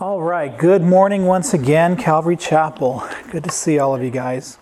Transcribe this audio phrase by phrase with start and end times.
[0.00, 3.02] All right, good morning once again, Calvary Chapel.
[3.32, 4.56] Good to see all of you guys.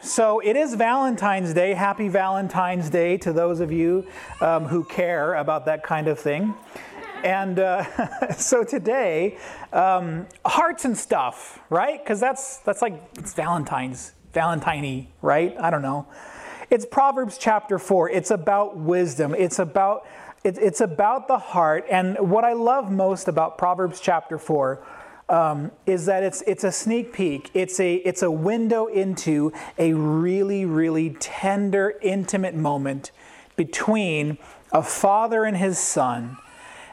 [0.00, 1.74] So it is Valentine's Day.
[1.74, 4.06] Happy Valentine's Day to those of you
[4.40, 6.54] um, who care about that kind of thing.
[7.24, 9.38] And uh, so today,
[9.72, 12.00] um, hearts and stuff, right?
[12.00, 15.52] Because that's that's like it's Valentine's, Valentine, right?
[15.58, 16.06] I don't know.
[16.70, 18.08] It's Proverbs chapter four.
[18.08, 19.34] It's about wisdom.
[19.34, 20.06] It's about
[20.42, 21.84] it, it's about the heart.
[21.90, 24.84] And what I love most about Proverbs chapter 4
[25.28, 27.50] um, is that it's, it's a sneak peek.
[27.54, 33.12] It's a, it's a window into a really, really tender, intimate moment
[33.56, 34.38] between
[34.72, 36.36] a father and his son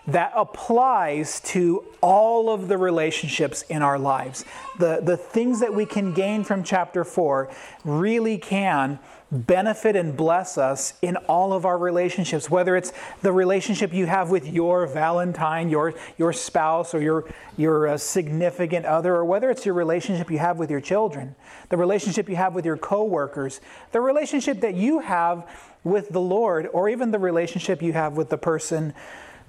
[0.07, 4.45] that applies to all of the relationships in our lives.
[4.79, 7.49] The, the things that we can gain from chapter 4
[7.83, 8.99] really can
[9.31, 14.29] benefit and bless us in all of our relationships, whether it's the relationship you have
[14.29, 17.25] with your Valentine, your, your spouse, or your,
[17.57, 21.35] your uh, significant other, or whether it's your relationship you have with your children,
[21.69, 23.59] the relationship you have with your coworkers,
[23.91, 25.49] the relationship that you have
[25.83, 28.93] with the Lord, or even the relationship you have with the person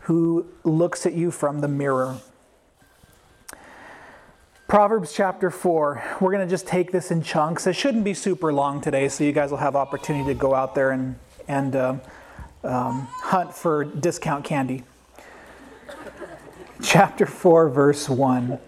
[0.01, 2.17] who looks at you from the mirror.
[4.69, 6.19] Proverbs chapter 4.
[6.21, 7.67] We're going to just take this in chunks.
[7.67, 10.75] It shouldn't be super long today, so you guys will have opportunity to go out
[10.75, 11.17] there and,
[11.49, 11.97] and uh,
[12.65, 14.85] um, hunt for discount candy.
[16.83, 18.59] chapter 4, verse 1.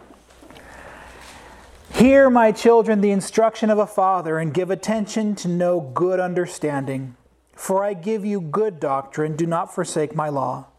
[1.92, 7.14] Hear, my children, the instruction of a father, and give attention to know good understanding.
[7.54, 10.69] For I give you good doctrine, do not forsake my law.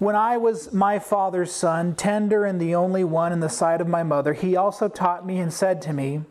[0.00, 3.86] When I was my father's son, tender and the only one in the sight of
[3.86, 6.22] my mother, he also taught me and said to me,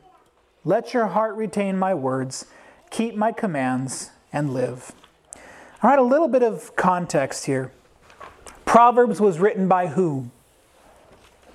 [0.66, 2.48] Let your heart retain my words,
[2.90, 4.92] keep my commands, and live.
[5.84, 7.72] All right, a little bit of context here.
[8.66, 10.32] Proverbs was written by who?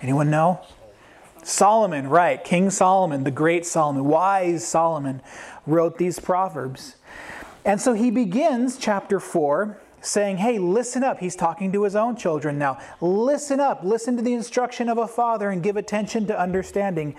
[0.00, 0.60] Anyone know?
[1.42, 2.44] Solomon, right.
[2.44, 5.20] King Solomon, the great Solomon, wise Solomon,
[5.66, 6.94] wrote these Proverbs.
[7.64, 11.18] And so he begins chapter 4 saying, Hey, listen up.
[11.18, 12.78] He's talking to his own children now.
[13.00, 13.82] Listen up.
[13.82, 17.16] Listen to the instruction of a father and give attention to understanding.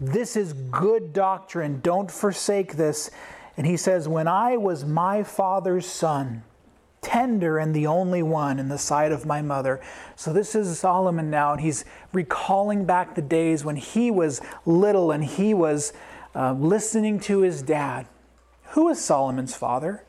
[0.00, 1.80] This is good doctrine.
[1.80, 3.10] Don't forsake this.
[3.56, 6.42] And he says, When I was my father's son,
[7.04, 9.80] tender and the only one in the sight of my mother.
[10.16, 15.12] So this is Solomon now, and he's recalling back the days when he was little
[15.12, 15.92] and he was
[16.34, 18.06] uh, listening to his dad.
[18.70, 20.04] Who is Solomon's father?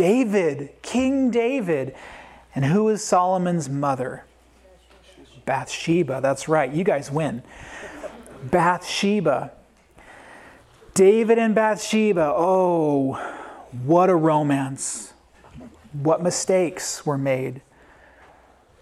[0.00, 1.94] David, King David.
[2.54, 4.24] And who is Solomon's mother?
[5.44, 6.20] Bathsheba.
[6.22, 6.72] That's right.
[6.72, 7.42] You guys win.
[8.44, 9.52] Bathsheba.
[10.94, 12.32] David and Bathsheba.
[12.34, 13.12] Oh,
[13.84, 15.12] what a romance.
[15.92, 17.60] What mistakes were made.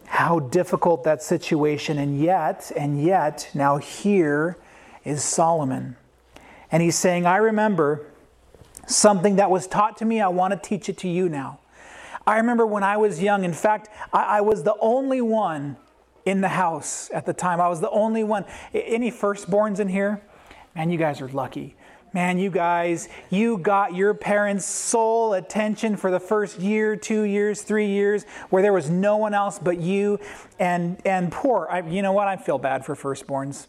[0.05, 1.99] How difficult that situation.
[1.99, 4.57] And yet, and yet, now here
[5.05, 5.97] is Solomon.
[6.71, 8.07] And he's saying, I remember
[8.89, 11.61] something that was taught to me, I want to teach it to you now.
[12.27, 15.77] I remember when I was young, in fact, I, I, was the only one
[16.27, 17.61] in the house at the time.
[17.61, 18.45] I was the only one.
[18.75, 20.21] Any firstborns in here?
[20.75, 21.75] Man, you guys are lucky.
[22.13, 27.63] Man, you guys, you got your parents' sole attention for the first year, two years,
[27.63, 30.19] three years, where there was no one else but you.
[30.59, 32.29] And and poor, I, you know what?
[32.29, 33.67] I feel bad for firstborns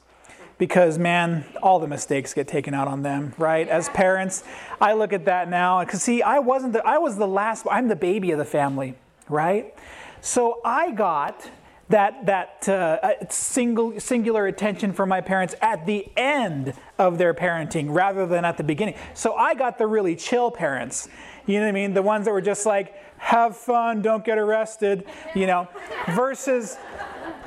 [0.59, 3.67] because man all the mistakes get taken out on them right?
[3.67, 4.43] As parents
[4.79, 7.87] i look at that now because see i wasn't the, i was the last i'm
[7.87, 8.93] the baby of the family
[9.27, 9.73] right?
[10.21, 11.49] So i got
[11.89, 17.87] that that uh, single singular attention from my parents at the end of their parenting
[17.89, 18.95] rather than at the beginning.
[19.15, 21.07] So i got the really chill parents
[21.47, 21.93] you know what i mean?
[21.93, 25.67] The ones that were just like have fun don't get arrested you know?
[26.09, 26.77] Versus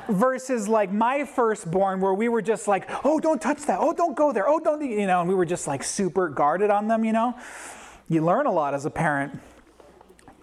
[0.09, 3.79] versus like my firstborn where we were just like oh don't touch that.
[3.79, 4.47] Oh don't go there.
[4.47, 7.37] Oh don't you know and we were just like super guarded on them you know?
[8.09, 9.39] You learn a lot as a parent.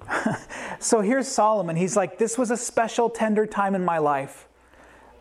[0.82, 1.76] So here's solomon.
[1.76, 4.48] He's like this was a special tender time in my life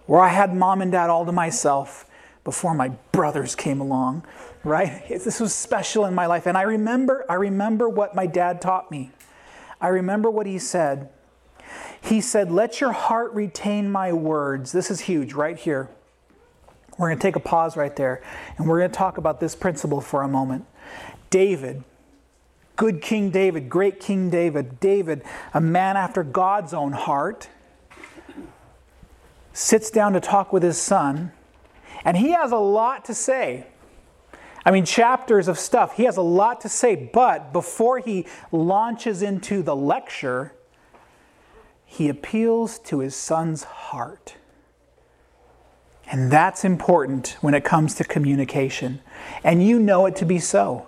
[0.05, 2.09] where i had mom and dad all to myself
[2.45, 4.25] before my brothers came along
[4.63, 5.07] right?
[5.07, 6.45] This was special in my life.
[6.45, 9.11] And i remember i remember what my dad taught me.
[9.81, 11.09] I remember what he said
[12.01, 14.71] he said, Let your heart retain my words.
[14.71, 15.89] This is huge right here.
[16.97, 18.21] We're going to take a pause right there
[18.57, 20.65] and we're going to talk about this principle for a moment.
[21.29, 21.83] David,
[22.75, 25.23] good King David, great King David, David,
[25.53, 27.47] a man after God's own heart,
[29.53, 31.31] sits down to talk with his son,
[32.03, 33.67] and he has a lot to say.
[34.65, 35.95] I mean, chapters of stuff.
[35.95, 40.53] He has a lot to say, but before he launches into the lecture,
[41.91, 44.35] he appeals to his son's heart.
[46.11, 49.01] And that's important when it comes to communication.
[49.43, 50.87] And you know it to be so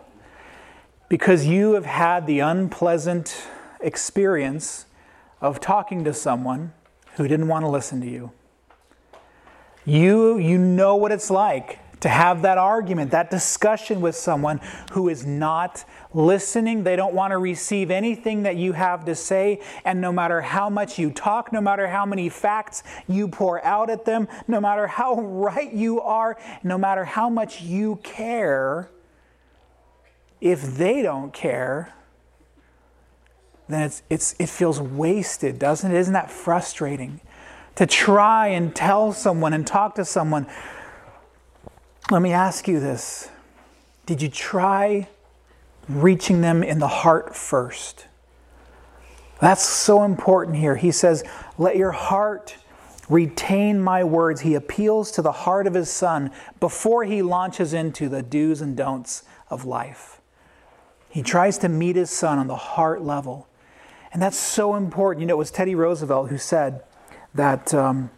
[1.10, 3.48] because you have had the unpleasant
[3.80, 4.86] experience
[5.42, 6.72] of talking to someone
[7.16, 8.32] who didn't want to listen to you.
[9.84, 14.60] You, you know what it's like to have that argument, that discussion with someone
[14.92, 16.84] who is not listening.
[16.84, 19.62] They don't want to receive anything that you have to say.
[19.86, 23.90] And no matter how much you talk, no matter how many facts you pour out
[23.90, 28.90] at them, no matter how right you are, no matter how much you care,
[30.42, 31.94] if they don't care,
[33.70, 35.98] then it's, it's, it feels wasted, doesn't it?
[35.98, 37.22] Isn't that frustrating?
[37.76, 40.48] To try and tell someone and talk to someone
[42.12, 43.30] let me ask you this
[44.06, 45.08] Did you try
[45.88, 48.06] reaching them in the heart first?
[49.40, 50.76] That's so important here.
[50.76, 51.24] He says,
[51.58, 52.58] Let your heart
[53.10, 54.42] retain my words.
[54.42, 58.76] He appeals to the heart of his son before he launches into the do's and
[58.78, 60.22] don'ts of life.
[61.10, 63.48] He tries to meet his son on the heart level.
[64.14, 65.22] And that's so important.
[65.22, 66.84] You know, it was Teddy Roosevelt who said
[67.34, 68.12] that um,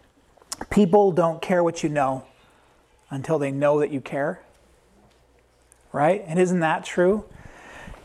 [0.70, 2.26] people don't care what you know,
[3.10, 4.40] until they know that you care.
[5.92, 6.24] Right?
[6.26, 7.24] And isn't that true?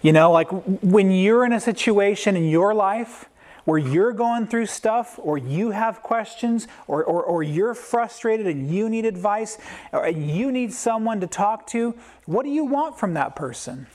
[0.01, 3.30] You know, like when you're in a situation in your life
[3.66, 8.74] where you're going through stuff or you have questions or, or, or you're frustrated and
[8.74, 9.57] you need advice
[9.92, 11.94] or you need someone to talk to,
[12.25, 13.88] what do you want from that person?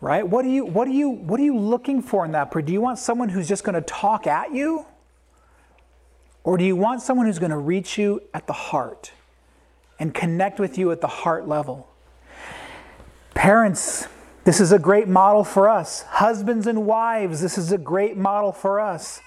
[0.00, 0.26] Right?
[0.26, 2.66] What do you what do you what are you looking for in that person?
[2.66, 4.86] Do you want someone who's just going to talk at you?
[6.44, 9.10] Or do you want someone who's going to reach you at the heart?
[9.98, 11.88] And connect with you at the heart level.
[13.34, 14.06] Parents,
[14.44, 16.02] this is a great model for us.
[16.02, 19.20] Husbands and wives, this is a great model for us.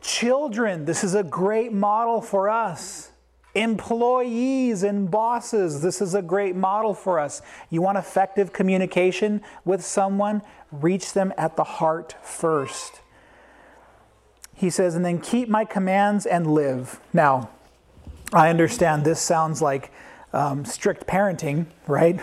[0.00, 3.10] Children, this is a great model for us.
[3.54, 7.40] Employees and bosses, this is a great model for us.
[7.70, 10.42] You want effective communication with someone?
[10.72, 13.00] Reach them at the heart first.
[14.54, 17.00] He says, and then keep my commands and live.
[17.12, 17.50] Now,
[18.34, 19.92] I understand this sounds like
[20.32, 22.20] um, strict parenting, right?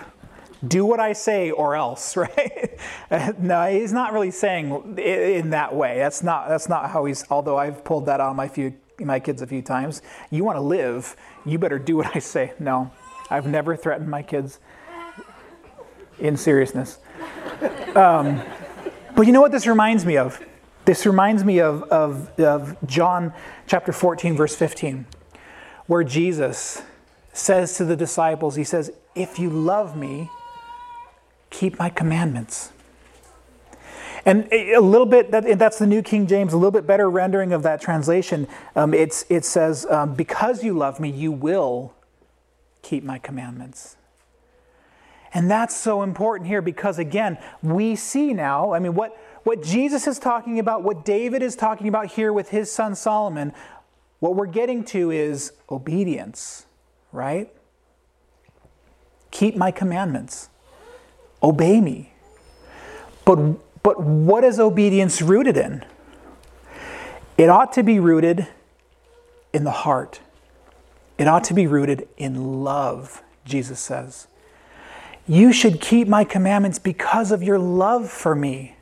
[0.68, 2.78] Do what I say or else, right?
[3.40, 5.98] no, he's not really saying in that way.
[5.98, 7.26] That's not that's not how he's.
[7.32, 10.02] Although I've pulled that on my few my kids a few times.
[10.30, 11.16] You want to live,
[11.46, 12.54] you better do what I say.
[12.60, 12.92] No,
[13.30, 14.60] I've never threatened my kids.
[16.20, 17.00] In seriousness,
[17.96, 18.44] um,
[19.16, 20.40] but you know what this reminds me of?
[20.86, 23.34] This reminds me of, of, of John
[23.66, 25.08] chapter 14, verse 15
[25.92, 26.82] where Jesus
[27.34, 30.30] says to the disciples, He says, If you love me,
[31.50, 32.72] keep my commandments.
[34.26, 37.52] And a little bit, that, that's the New King James, a little bit better rendering
[37.52, 38.48] of that translation.
[38.74, 41.94] Um, it's, it says, um, Because you love me, you will
[42.84, 43.98] keep my commandments.
[45.34, 50.08] And that's so important here because, again, we see now, I mean, what, what Jesus
[50.08, 53.52] is talking about, what David is talking about here with his son Solomon,
[54.22, 56.68] what we're getting to is obedience,
[57.12, 57.52] right?
[59.32, 60.50] Keep my commandments.
[61.42, 62.14] Obey me.
[63.26, 65.84] But, but what is obedience rooted in?
[67.36, 68.48] It ought to be rooted
[69.54, 70.22] in the heart.
[71.18, 74.28] It ought to be rooted in love, Jesus says.
[75.28, 78.76] You should keep my commandments because of your love for me.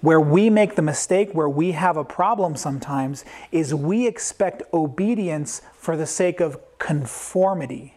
[0.00, 5.62] Where we make the mistake, where we have a problem sometimes, is we expect obedience
[5.74, 7.94] for the sake of conformity,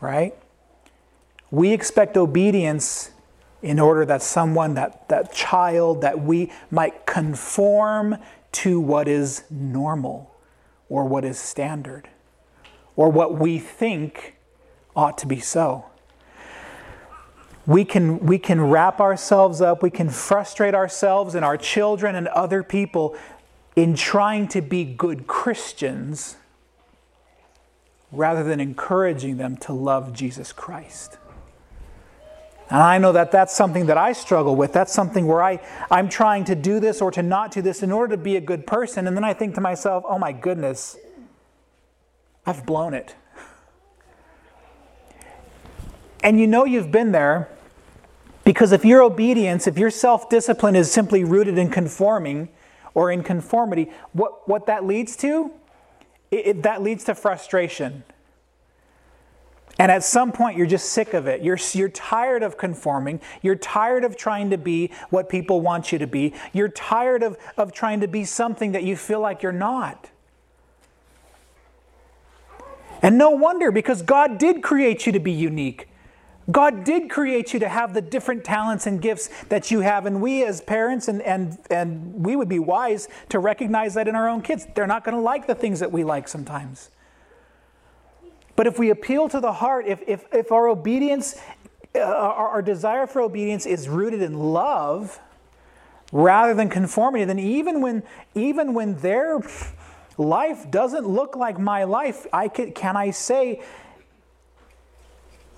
[0.00, 0.34] right?
[1.50, 3.10] We expect obedience
[3.62, 8.16] in order that someone, that, that child, that we might conform
[8.52, 10.34] to what is normal
[10.88, 12.08] or what is standard
[12.96, 14.36] or what we think
[14.94, 15.89] ought to be so
[17.70, 22.26] we can, we can wrap ourselves up, we can frustrate ourselves and our children and
[22.26, 23.16] other people
[23.76, 26.34] in trying to be good Christians
[28.10, 31.16] rather than encouraging them to love Jesus Christ.
[32.70, 34.72] And I know that that's something that I struggle with.
[34.72, 35.60] That's something where I,
[35.92, 38.40] I'm trying to do this or to not do this in order to be a
[38.40, 39.06] good person.
[39.06, 40.96] And then I think to myself, oh my goodness,
[42.44, 43.14] I've blown it.
[46.24, 47.48] And you know you've been there
[48.44, 52.48] because if your obedience, if your self discipline is simply rooted in conforming
[52.94, 55.50] or in conformity, what, what that leads to,
[56.30, 58.02] it, it, that leads to frustration.
[59.78, 61.42] And at some point, you're just sick of it.
[61.42, 63.20] You're, you're tired of conforming.
[63.40, 66.34] You're tired of trying to be what people want you to be.
[66.52, 70.10] You're tired of, of trying to be something that you feel like you're not.
[73.00, 75.88] And no wonder, because God did create you to be unique.
[76.50, 80.06] God did create you to have the different talents and gifts that you have.
[80.06, 84.14] And we, as parents, and, and, and we would be wise to recognize that in
[84.14, 84.66] our own kids.
[84.74, 86.90] They're not going to like the things that we like sometimes.
[88.56, 91.36] But if we appeal to the heart, if, if, if our obedience,
[91.94, 95.20] uh, our, our desire for obedience is rooted in love
[96.12, 98.02] rather than conformity, then even when,
[98.34, 99.40] even when their
[100.18, 103.62] life doesn't look like my life, I can, can I say,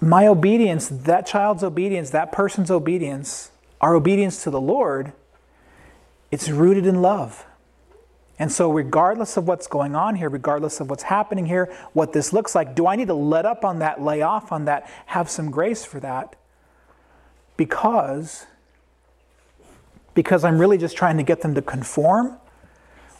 [0.03, 5.13] my obedience, that child's obedience, that person's obedience, our obedience to the Lord,
[6.33, 7.47] it's rooted in love.
[8.37, 12.33] And so, regardless of what's going on here, regardless of what's happening here, what this
[12.33, 15.31] looks like, do I need to let up on that, lay off on that, have
[15.31, 16.35] some grace for that?
[17.57, 18.47] Because,
[20.15, 22.39] because I'm really just trying to get them to conform?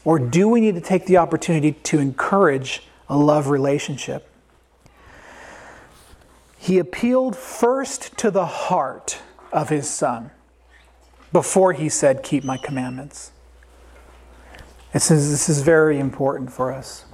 [0.05, 4.32] Or do we need to take the opportunity to encourage a love relationship?
[6.63, 9.19] He appealed first to the heart
[9.53, 10.31] of his son
[11.33, 13.33] before he said, Keep my commandments.
[14.95, 17.05] It says this is very important for us.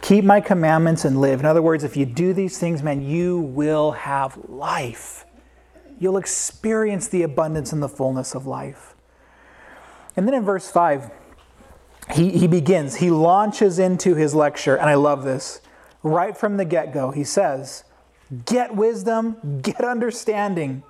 [0.00, 1.40] Keep my commandments and live.
[1.40, 5.26] In other words, if you do these things, man, you will have life.
[6.00, 8.94] You'll experience the abundance and the fullness of life.
[10.16, 11.10] And then in verse 5,
[12.14, 15.60] he, he begins, he launches into his lecture, and I love this.
[16.02, 17.84] Right from the get go, he says,
[18.44, 20.82] Get wisdom, get understanding.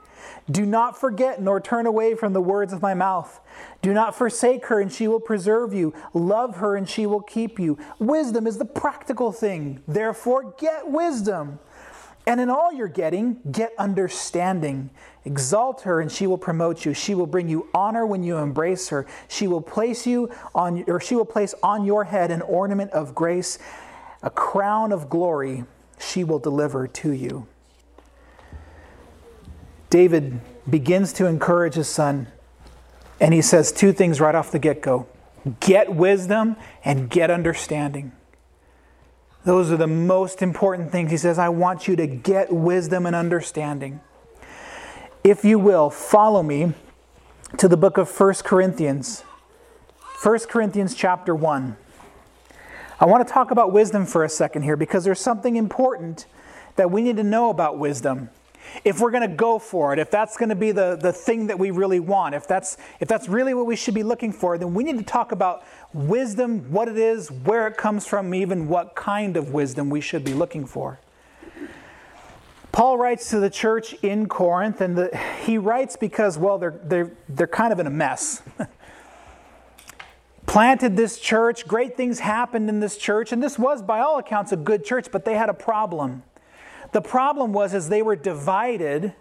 [0.50, 3.40] Do not forget nor turn away from the words of my mouth.
[3.82, 5.92] Do not forsake her, and she will preserve you.
[6.14, 7.78] Love her, and she will keep you.
[7.98, 9.82] Wisdom is the practical thing.
[9.86, 11.58] Therefore, get wisdom.
[12.28, 14.90] And in all you're getting, get understanding.
[15.24, 16.94] Exalt her, and she will promote you.
[16.94, 19.06] She will bring you honor when you embrace her.
[19.28, 23.14] She will place you on, or she will place on your head an ornament of
[23.14, 23.58] grace,
[24.22, 25.64] a crown of glory
[25.98, 27.46] she will deliver to you.
[29.90, 32.28] David begins to encourage his son,
[33.20, 35.06] and he says two things right off the get go
[35.60, 38.12] get wisdom and get understanding.
[39.44, 41.12] Those are the most important things.
[41.12, 44.00] He says, I want you to get wisdom and understanding.
[45.22, 46.72] If you will, follow me
[47.58, 49.22] to the book of 1 Corinthians.
[50.22, 51.76] 1 Corinthians chapter 1.
[52.98, 56.24] I want to talk about wisdom for a second here because there's something important
[56.76, 58.30] that we need to know about wisdom.
[58.84, 61.46] If we're going to go for it, if that's going to be the, the thing
[61.48, 64.56] that we really want, if that's, if that's really what we should be looking for,
[64.56, 65.62] then we need to talk about
[65.92, 70.24] wisdom, what it is, where it comes from, even what kind of wisdom we should
[70.24, 70.98] be looking for.
[72.72, 77.10] Paul writes to the church in Corinth, and the, he writes because, well, they're, they're,
[77.28, 78.42] they're kind of in a mess.
[80.46, 84.52] planted this church, great things happened in this church, and this was by all accounts
[84.52, 86.22] a good church, but they had a problem.
[86.92, 89.12] The problem was as they were divided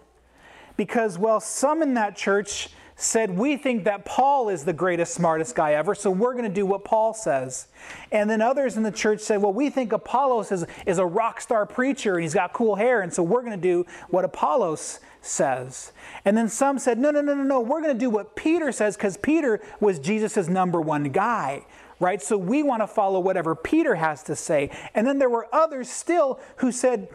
[0.76, 2.68] because well some in that church
[2.98, 6.50] said we think that Paul is the greatest smartest guy ever, so we're going to
[6.50, 7.68] do what Paul says.
[8.10, 11.40] And then others in the church said, well we think Apollos is, is a rock
[11.40, 15.00] star preacher and he's got cool hair, and so we're going to do what Apollos
[15.26, 15.92] says.
[16.24, 18.72] And then some said, no, no, no, no, no, we're going to do what Peter
[18.72, 21.66] says because Peter was Jesus' number one guy,
[22.00, 22.22] right?
[22.22, 24.70] So we want to follow whatever Peter has to say.
[24.94, 27.08] And then there were others still who said,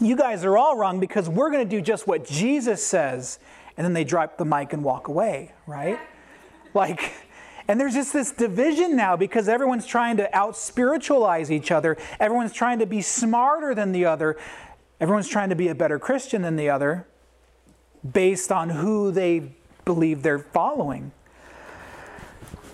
[0.00, 3.38] you guys are all wrong because we're going to do just what Jesus says.
[3.76, 5.98] And then they drop the mic and walk away, right?
[6.74, 7.12] Like,
[7.66, 11.96] and there's just this division now because everyone's trying to out spiritualize each other.
[12.20, 14.36] Everyone's trying to be smarter than the other.
[15.00, 17.06] Everyone's trying to be a better Christian than the other
[18.12, 19.52] based on who they
[19.84, 21.12] believe they're following.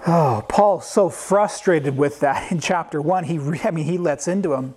[0.06, 3.24] Oh, Paul's so frustrated with that in chapter one.
[3.24, 4.74] He, I mean, he lets into him,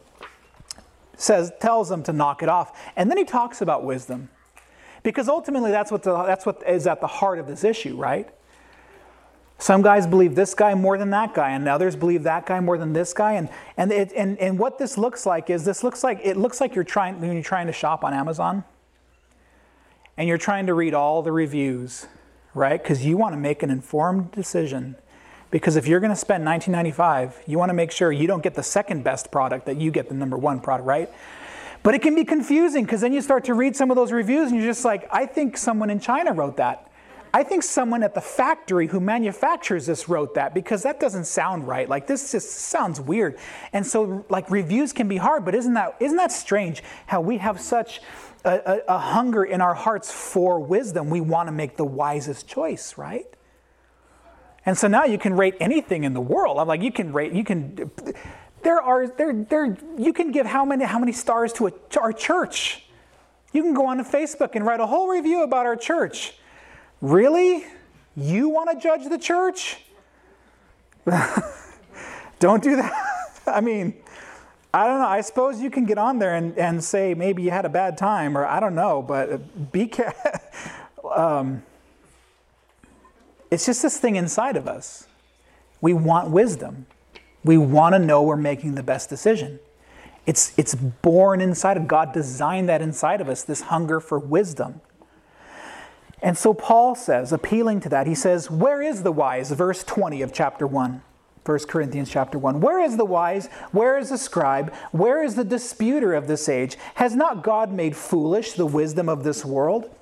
[1.15, 4.29] says, tells them to knock it off, and then he talks about wisdom,
[5.01, 8.29] because ultimately that's what the, that's what is at the heart of this issue, right?
[9.60, 12.77] Some guys believe this guy more than that guy, and others believe that guy more
[12.77, 13.33] than this guy.
[13.33, 16.60] And, and, it, and, and what this looks like is this looks like it looks
[16.60, 18.65] like you're trying when you're trying to shop on Amazon
[20.17, 22.08] and you're trying to read all the reviews,
[22.53, 22.82] right?
[22.82, 24.96] Because you want to make an informed decision.
[25.50, 28.55] Because if you're going to spend 19.95, you want to make sure you don't get
[28.55, 31.10] the second best product, that you get the number one product, right?
[31.84, 34.51] But it can be confusing because then you start to read some of those reviews
[34.51, 36.89] and you're just like, I think someone in China wrote that.
[37.34, 41.68] I think someone at the factory who manufactures this wrote that because that doesn't sound
[41.68, 41.90] right.
[41.90, 43.40] Like this just sounds weird.
[43.74, 47.38] And so like reviews can be hard, but isn't that isn't that strange how we
[47.38, 48.02] have such
[48.46, 51.10] a, a, a hunger in our hearts for wisdom.
[51.10, 53.25] We want to make the wisest choice, right?
[54.66, 56.60] And so now you can rate anything in the world.
[56.60, 57.92] I'm like, you can rate, you can,
[58.63, 62.00] There are there there you can give how many how many stars to, a, to
[62.00, 62.86] our church?
[63.52, 66.34] You can go on to Facebook and write a whole review about our church.
[67.03, 67.65] Really?
[68.15, 69.77] You want to judge the church?
[72.39, 72.93] Don't do that.
[73.45, 73.95] I mean,
[74.74, 75.07] I don't know.
[75.07, 77.98] I suppose you can get on there and, and say maybe you had a bad
[77.98, 81.12] time, or I don't know, but be careful.
[81.13, 81.63] um,
[83.51, 85.05] it's just this thing inside of us.
[85.81, 86.86] We want wisdom.
[87.43, 89.60] We want to know we're making the best decision.
[90.25, 94.79] It's, it's born inside of God, designed that inside of us, this hunger for wisdom.
[96.24, 99.51] And so Paul says, appealing to that, he says, Where is the wise?
[99.51, 101.01] Verse 20 of chapter 1.
[101.46, 102.62] 1 Corinthians chapter 1.
[102.62, 103.48] Where is the wise?
[103.74, 104.74] Where is the scribe?
[104.94, 106.77] Where is the disputer of this age?
[106.96, 109.94] Has not God made foolish the wisdom of this world?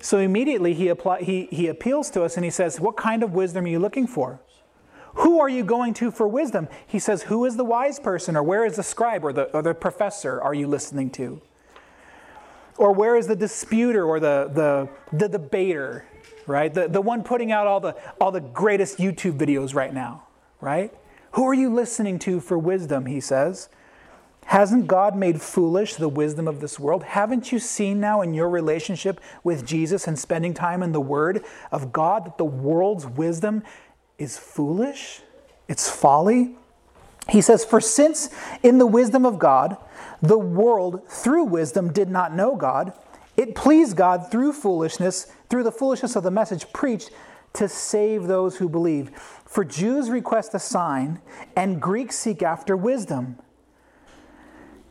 [0.00, 3.34] So immediately he, apply, he, he appeals to us and he says, What kind of
[3.34, 4.40] wisdom are you looking for?
[5.16, 6.66] Who are you going to for wisdom?
[6.86, 8.36] He says, Who is the wise person?
[8.36, 11.42] Or where is the scribe or the, or the professor are you listening to?
[12.80, 16.06] Or where is the disputer or the, the, the debater,
[16.46, 16.72] right?
[16.72, 20.26] The, the one putting out all the, all the greatest YouTube videos right now?
[20.60, 20.92] right?
[21.32, 23.06] Who are you listening to for wisdom?
[23.06, 23.68] He says.
[24.46, 27.04] Hasn't God made foolish the wisdom of this world?
[27.04, 31.44] Haven't you seen now in your relationship with Jesus and spending time in the Word
[31.70, 33.62] of God that the world's wisdom
[34.18, 35.20] is foolish?
[35.68, 36.56] It's folly?
[37.30, 38.28] He says, For since
[38.62, 39.76] in the wisdom of God,
[40.20, 42.92] the world through wisdom did not know God,
[43.36, 47.10] it pleased God through foolishness, through the foolishness of the message preached,
[47.52, 49.10] to save those who believe.
[49.44, 51.20] For Jews request a sign,
[51.56, 53.38] and Greeks seek after wisdom.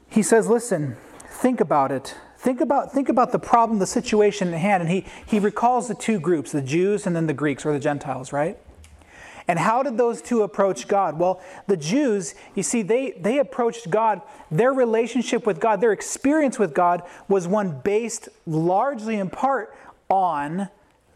[0.08, 0.96] He says, Listen,
[1.30, 2.16] think about it.
[2.38, 4.82] Think about, think about the problem, the situation at hand.
[4.82, 7.80] And he, he recalls the two groups, the Jews and then the Greeks or the
[7.80, 8.58] Gentiles, right?
[9.50, 11.18] And how did those two approach God?
[11.18, 16.60] Well, the Jews, you see, they, they approached God, their relationship with God, their experience
[16.60, 19.76] with God was one based largely in part
[20.08, 20.70] on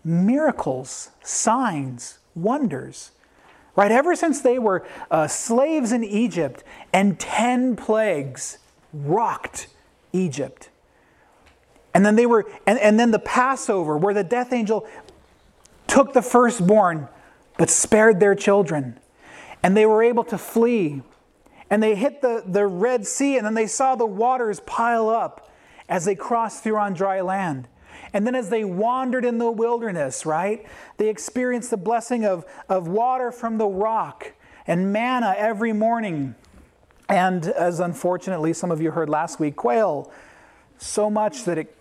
[0.03, 3.11] miracles, signs, wonders.
[3.75, 3.91] Right?
[3.91, 8.57] Ever since they were uh, slaves in Egypt and 10 plagues
[8.93, 9.67] rocked
[10.11, 10.69] Egypt.
[11.93, 14.87] And then they were, and, and then the Passover, where the death angel
[15.85, 17.09] took the firstborn
[17.57, 18.99] but spared their children.
[19.61, 21.01] And they were able to flee.
[21.69, 25.49] And they hit the, the Red Sea, and then they saw the waters pile up
[25.89, 27.67] as they crossed through on dry land.
[28.13, 30.65] And then as they wandered in the wilderness, right,
[30.97, 34.33] they experienced the blessing of, of water from the rock
[34.67, 36.35] and manna every morning.
[37.09, 40.11] And as unfortunately some of you heard last week, quail.
[40.77, 41.75] So much that it,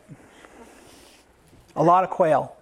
[1.77, 2.57] a lot of quail.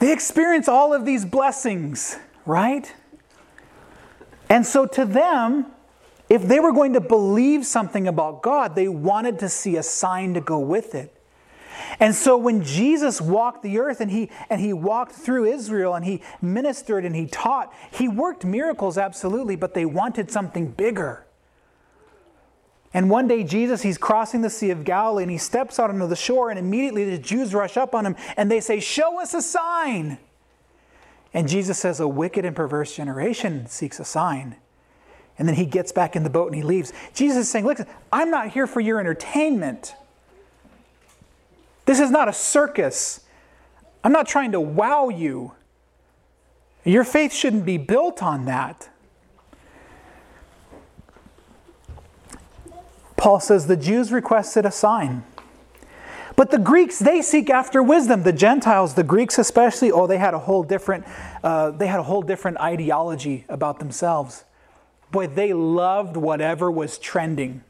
[0.00, 2.92] They experience all of these blessings, right?
[4.48, 5.66] And so to them,
[6.28, 10.34] if they were going to believe something about God, they wanted to see a sign
[10.34, 11.16] to go with it.
[11.98, 16.04] And so when Jesus walked the earth and he and he walked through Israel and
[16.04, 21.26] he ministered and he taught, he worked miracles absolutely, but they wanted something bigger.
[22.92, 26.06] And one day Jesus he's crossing the Sea of Galilee and he steps out onto
[26.06, 29.34] the shore and immediately the Jews rush up on him and they say, "Show us
[29.34, 30.18] a sign."
[31.32, 34.56] And Jesus says, "A wicked and perverse generation seeks a sign."
[35.40, 36.92] And then he gets back in the boat and he leaves.
[37.14, 37.78] Jesus is saying, Look,
[38.12, 39.94] I'm not here for your entertainment.
[41.86, 43.20] This is not a circus.
[44.04, 45.52] I'm not trying to wow you.
[46.84, 48.90] Your faith shouldn't be built on that.
[53.20, 55.24] Paul says the Jews requested a sign.
[56.36, 58.22] But the Greeks, they seek after wisdom.
[58.22, 61.04] The Gentiles, the Greeks especially, oh, they had a whole different,
[61.44, 64.44] uh, they had a whole different ideology about themselves.
[65.12, 67.62] Boy, they loved whatever was trending.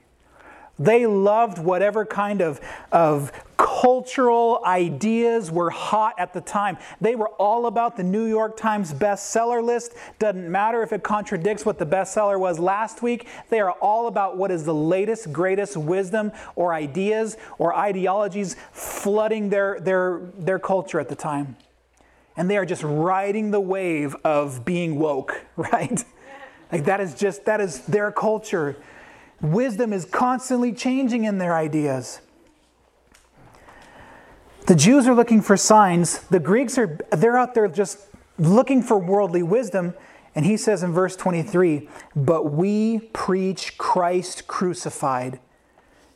[0.81, 2.59] They loved whatever kind of,
[2.91, 6.79] of cultural ideas were hot at the time.
[7.03, 9.93] They were all about the New York Times bestseller list.
[10.19, 13.29] Doesn't matter if it contradicts what the bestseller was last week.
[13.51, 19.51] They are all about what is the latest, greatest wisdom or ideas or ideologies flooding
[19.51, 21.57] their, their, their culture at the time.
[22.39, 26.03] And they are just riding the wave of being woke, right?
[26.73, 28.77] Like that is just, that is their culture.
[29.41, 32.21] Wisdom is constantly changing in their ideas.
[34.67, 36.21] The Jews are looking for signs.
[36.29, 37.99] The Greeks are they're out there just
[38.39, 39.95] looking for worldly wisdom.
[40.35, 45.41] And he says in verse 23, "But we preach Christ crucified,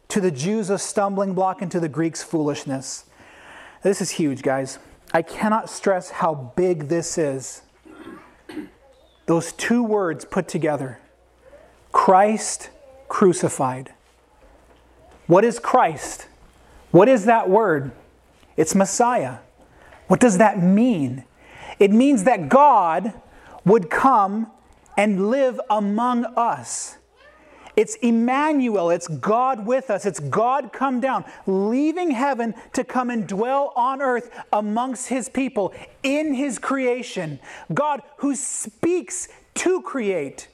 [0.09, 3.07] to the Jews a stumbling block and to the Greeks foolishness."
[3.83, 4.79] This is huge, guys.
[5.13, 7.63] I cannot stress how big this is.
[9.27, 11.01] Those two words put together
[11.91, 12.71] Christ
[13.09, 13.93] crucified.
[15.27, 16.27] What is Christ?
[16.91, 17.93] What is that word?
[18.57, 19.39] It's Messiah.
[20.07, 21.25] What does that mean?
[21.79, 23.13] It means that God
[23.65, 24.51] would come
[24.97, 26.99] and live among us.
[27.77, 33.27] It's Emmanuel, it's God with us, it's God come down, leaving heaven to come and
[33.27, 37.41] dwell on earth amongst his people in his creation.
[37.73, 40.47] God who speaks to create.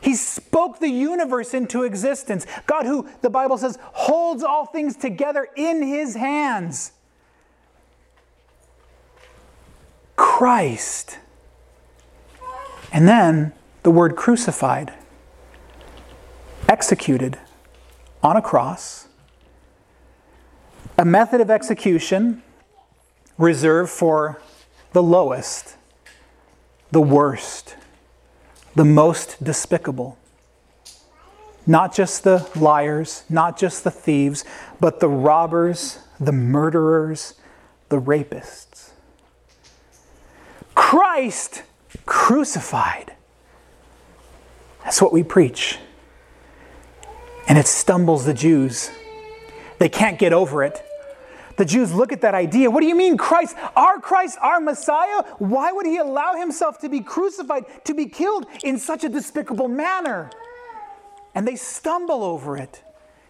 [0.00, 2.46] He spoke the universe into existence.
[2.66, 6.92] God, who the Bible says holds all things together in his hands.
[10.16, 11.18] Christ.
[12.92, 14.92] And then the word crucified,
[16.68, 17.38] executed
[18.22, 19.08] on a cross,
[20.96, 22.42] a method of execution
[23.36, 24.40] reserved for
[24.92, 25.76] the lowest,
[26.90, 27.76] the worst,
[28.74, 30.18] the most despicable.
[31.66, 34.44] Not just the liars, not just the thieves,
[34.80, 37.34] but the robbers, the murderers,
[37.88, 38.90] the rapists.
[40.74, 41.62] Christ
[42.06, 43.12] crucified.
[44.84, 45.78] That's what we preach.
[47.48, 48.90] And it stumbles the Jews.
[49.78, 50.82] They can't get over it.
[51.58, 52.70] The Jews look at that idea.
[52.70, 55.24] What do you mean, Christ, our Christ, our Messiah?
[55.38, 59.66] Why would he allow himself to be crucified, to be killed in such a despicable
[59.66, 60.30] manner?
[61.34, 62.84] And they stumble over it.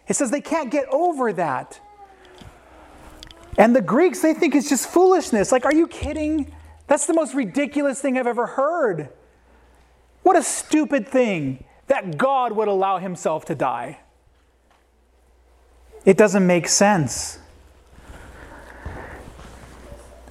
[0.06, 1.80] It says they can't get over that.
[3.56, 5.50] And the Greeks, they think it's just foolishness.
[5.50, 6.54] Like, are you kidding?
[6.86, 9.08] That's the most ridiculous thing I've ever heard.
[10.22, 14.00] What a stupid thing that God would allow himself to die.
[16.04, 17.38] It doesn't make sense.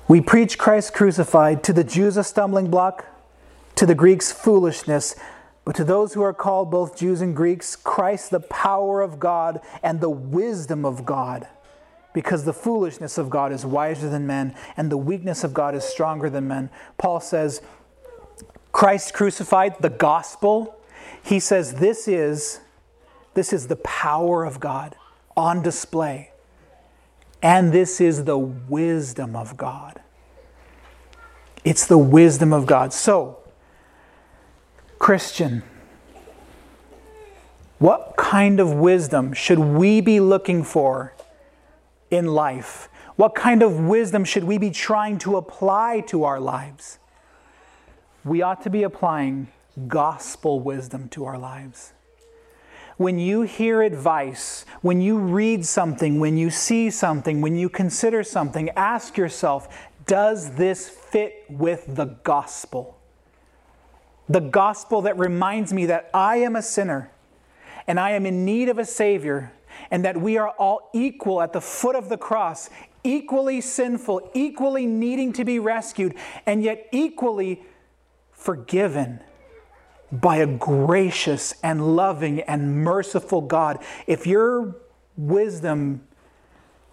[0.07, 3.05] We preach Christ crucified, to the Jews a stumbling block,
[3.75, 5.15] to the Greeks foolishness,
[5.65, 9.59] but to those who are called both Jews and Greeks, Christ the power of God
[9.83, 11.47] and the wisdom of God.
[12.13, 15.83] Because the foolishness of God is wiser than men, and the weakness of God is
[15.83, 16.69] stronger than men.
[16.97, 17.61] Paul says,
[18.71, 20.79] Christ crucified, the gospel,
[21.21, 22.61] he says this is
[23.33, 24.95] this is the power of God
[25.35, 26.31] on display.
[27.41, 30.01] And this is the wisdom of God.
[31.63, 32.93] It's the wisdom of God.
[32.93, 33.39] So,
[34.99, 35.63] Christian,
[37.77, 41.13] what kind of wisdom should we be looking for
[42.09, 42.89] in life?
[43.15, 46.99] What kind of wisdom should we be trying to apply to our lives?
[48.23, 49.47] We ought to be applying
[49.87, 51.93] gospel wisdom to our lives
[52.97, 58.23] when you hear advice, when you read something, when you see something, when you consider
[58.23, 59.67] something, ask yourself
[60.05, 62.97] does this fit with the gospel?
[64.29, 67.11] The gospel that reminds me that I am a sinner
[67.87, 69.53] and I am in need of a Savior,
[69.89, 72.69] and that we are all equal at the foot of the cross,
[73.03, 76.13] equally sinful, equally needing to be rescued,
[76.45, 77.63] and yet equally
[78.33, 79.21] forgiven
[80.11, 83.83] by a gracious and loving and merciful God.
[84.05, 84.75] If your
[85.17, 86.01] wisdom,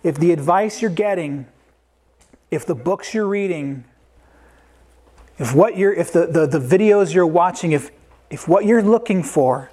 [0.03, 1.47] if the advice you're getting,
[2.51, 3.85] if the books you're reading,
[5.39, 7.91] if what you're if the, the, the videos you're watching, if
[8.31, 9.71] if what you're looking for,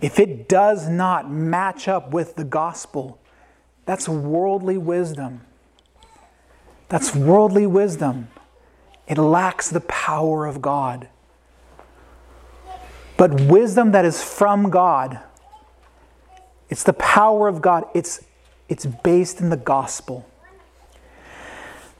[0.00, 3.18] if it does not match up with the gospel,
[3.84, 5.42] that's worldly wisdom.
[6.88, 8.28] That's worldly wisdom.
[9.06, 11.08] It lacks the power of God.
[13.24, 15.18] But wisdom that is from God,
[16.68, 18.22] it's the power of God, it's,
[18.68, 20.28] it's based in the gospel.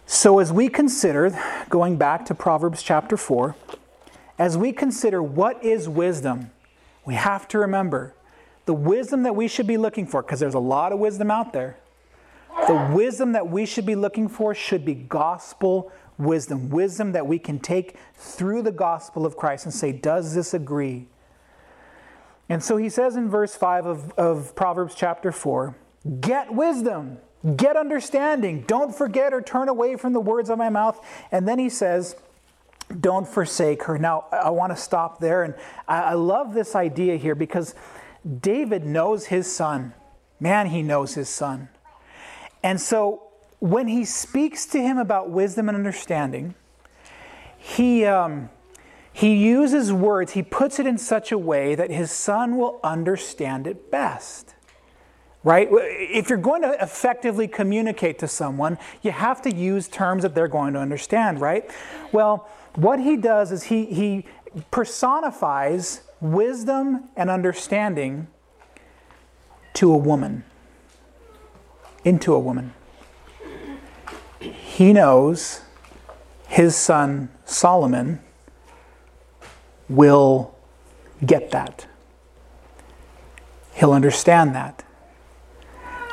[0.05, 1.35] So, as we consider,
[1.71, 3.57] going back to Proverbs chapter 4,
[4.39, 6.51] as we consider what is wisdom,
[7.07, 8.13] we have to remember
[8.67, 11.55] the wisdom that we should be looking for, because there's a lot of wisdom out
[11.55, 11.79] there.
[12.67, 17.39] The wisdom that we should be looking for should be gospel wisdom, wisdom that we
[17.39, 21.07] can take through the gospel of Christ and say, does this agree?
[22.49, 25.75] And so he says in verse 5 of, of Proverbs chapter 4
[26.21, 27.19] get wisdom,
[27.57, 31.03] get understanding, don't forget or turn away from the words of my mouth.
[31.33, 32.17] And then he says,
[33.01, 33.99] don't forsake her.
[33.99, 35.43] Now, I want to stop there.
[35.43, 35.55] And
[35.89, 37.75] I, I love this idea here because
[38.41, 39.95] David knows his son.
[40.41, 41.69] Man, he knows his son.
[42.63, 43.23] And so
[43.61, 46.55] when he speaks to him about wisdom and understanding,
[47.57, 48.51] he, um,
[49.17, 53.69] he uses words, he puts it in such a way that his son will understand
[53.69, 54.57] it best.
[55.45, 55.69] Right?
[55.71, 60.49] If you're going to effectively communicate to someone, you have to use terms that they're
[60.49, 61.71] going to understand, right?
[62.11, 64.27] Well, what he does is he, he
[64.73, 68.27] personifies wisdom and understanding
[69.75, 70.43] to a woman,
[72.05, 72.75] into a woman.
[74.41, 75.61] He knows
[76.49, 78.19] his son Solomon
[79.95, 80.55] will
[81.25, 81.87] get that.
[83.75, 84.85] He'll understand that.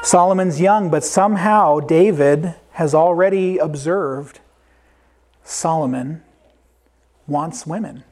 [0.04, 4.39] Solomon's young, but somehow David has already observed
[5.44, 6.24] Solomon
[7.28, 8.04] wants women.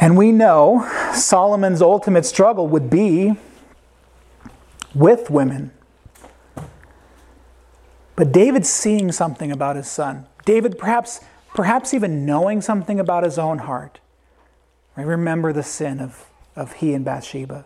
[0.00, 3.34] And we know Solomon's ultimate struggle would be
[4.94, 5.70] with women.
[8.16, 10.26] But David's seeing something about his son.
[10.44, 11.20] David perhaps
[11.54, 14.00] perhaps even knowing something about his own heart.
[14.96, 17.64] I remember the sin of, of he and Bathsheba.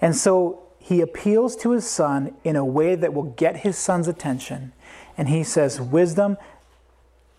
[0.00, 4.08] And so he appeals to his son in a way that will get his son's
[4.08, 4.72] attention.
[5.16, 6.36] And he says, Wisdom,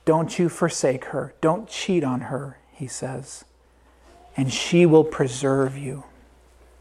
[0.06, 1.34] don't you forsake her.
[1.42, 3.46] Don't cheat on her, he says.
[4.36, 6.06] And she will preserve you.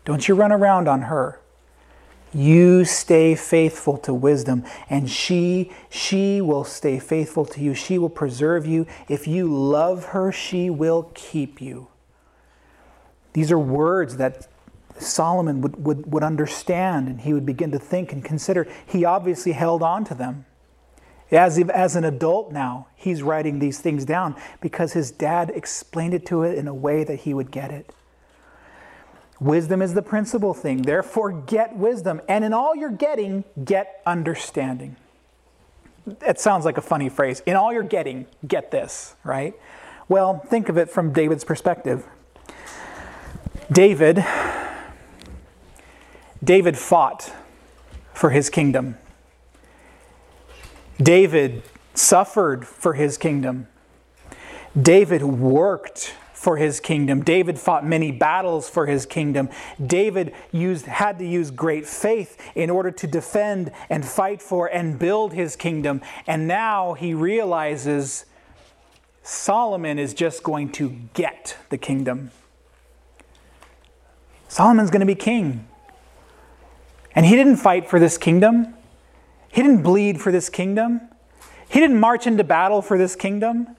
[0.04, 1.40] Don't you run around on her.
[2.34, 7.74] You stay faithful to wisdom, and she, she will stay faithful to you.
[7.74, 8.86] She will preserve you.
[9.08, 11.88] If you love her, she will keep you.
[13.34, 14.48] These are words that
[14.98, 18.66] Solomon would, would, would understand and he would begin to think and consider.
[18.86, 20.44] He obviously held on to them.
[21.30, 26.26] As, as an adult now, he's writing these things down because his dad explained it
[26.26, 27.94] to it in a way that he would get it.
[29.42, 30.82] Wisdom is the principal thing.
[30.82, 32.20] Therefore, get wisdom.
[32.28, 34.94] And in all you're getting, get understanding.
[36.20, 37.42] It sounds like a funny phrase.
[37.44, 39.54] In all you're getting, get this, right?
[40.08, 42.06] Well, think of it from David's perspective.
[43.70, 44.24] David
[46.44, 47.32] David fought
[48.14, 48.96] for his kingdom.
[51.00, 51.62] David
[51.94, 53.66] suffered for his kingdom.
[54.80, 57.22] David worked for his kingdom.
[57.22, 59.48] David fought many battles for his kingdom.
[59.84, 64.98] David used, had to use great faith in order to defend and fight for and
[64.98, 66.00] build his kingdom.
[66.26, 68.24] And now he realizes
[69.22, 72.32] Solomon is just going to get the kingdom.
[74.48, 75.68] Solomon's going to be king.
[77.14, 78.74] And he didn't fight for this kingdom.
[79.48, 81.02] He didn't bleed for this kingdom.
[81.68, 83.76] He didn't march into battle for this kingdom.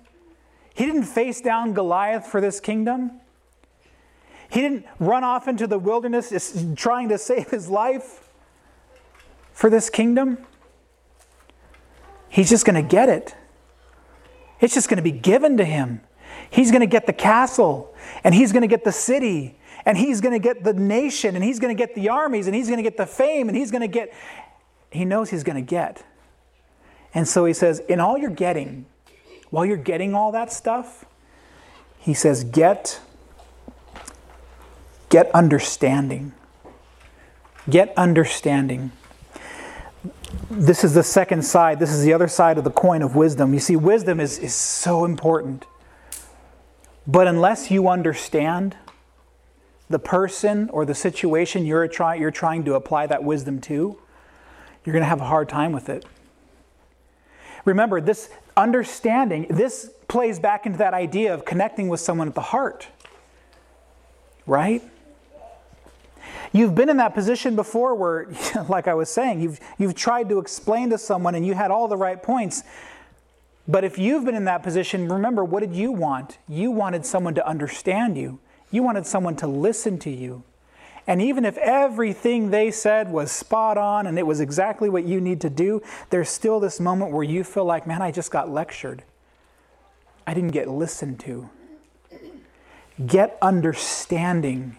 [0.73, 3.11] He didn't face down Goliath for this kingdom.
[4.49, 8.29] He didn't run off into the wilderness trying to save his life
[9.51, 10.37] for this kingdom.
[12.29, 13.35] He's just going to get it.
[14.59, 16.01] It's just going to be given to him.
[16.49, 20.21] He's going to get the castle, and he's going to get the city, and he's
[20.21, 22.77] going to get the nation, and he's going to get the armies, and he's going
[22.77, 24.13] to get the fame, and he's going to get.
[24.91, 26.03] He knows he's going to get.
[27.13, 28.85] And so he says, In all you're getting,
[29.53, 31.05] while you're getting all that stuff,
[31.99, 32.99] he says, Get,
[35.09, 36.33] get understanding.
[37.69, 38.91] Get understanding.
[40.49, 41.77] This is the second side.
[41.77, 43.53] This is the other side of the coin of wisdom.
[43.53, 45.65] You see, wisdom is, is so important.
[47.05, 48.75] But unless you understand,
[49.87, 53.99] the person or the situation you're, try, you're trying to apply that wisdom to,
[54.83, 56.05] you're going to have a hard time with it.
[57.65, 62.41] Remember, this understanding, this plays back into that idea of connecting with someone at the
[62.41, 62.87] heart,
[64.45, 64.81] right?
[66.51, 68.27] You've been in that position before where,
[68.69, 71.87] like I was saying, you've, you've tried to explain to someone and you had all
[71.87, 72.63] the right points.
[73.67, 76.37] But if you've been in that position, remember, what did you want?
[76.47, 78.39] You wanted someone to understand you.
[78.71, 80.43] You wanted someone to listen to you.
[81.05, 85.19] And even if everything they said was spot on and it was exactly what you
[85.19, 88.49] need to do, there's still this moment where you feel like, man, I just got
[88.49, 89.03] lectured.
[90.25, 91.49] I didn't get listened to.
[93.05, 94.77] Get understanding.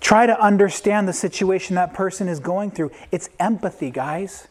[0.00, 2.90] Try to understand the situation that person is going through.
[3.10, 4.48] It's empathy, guys.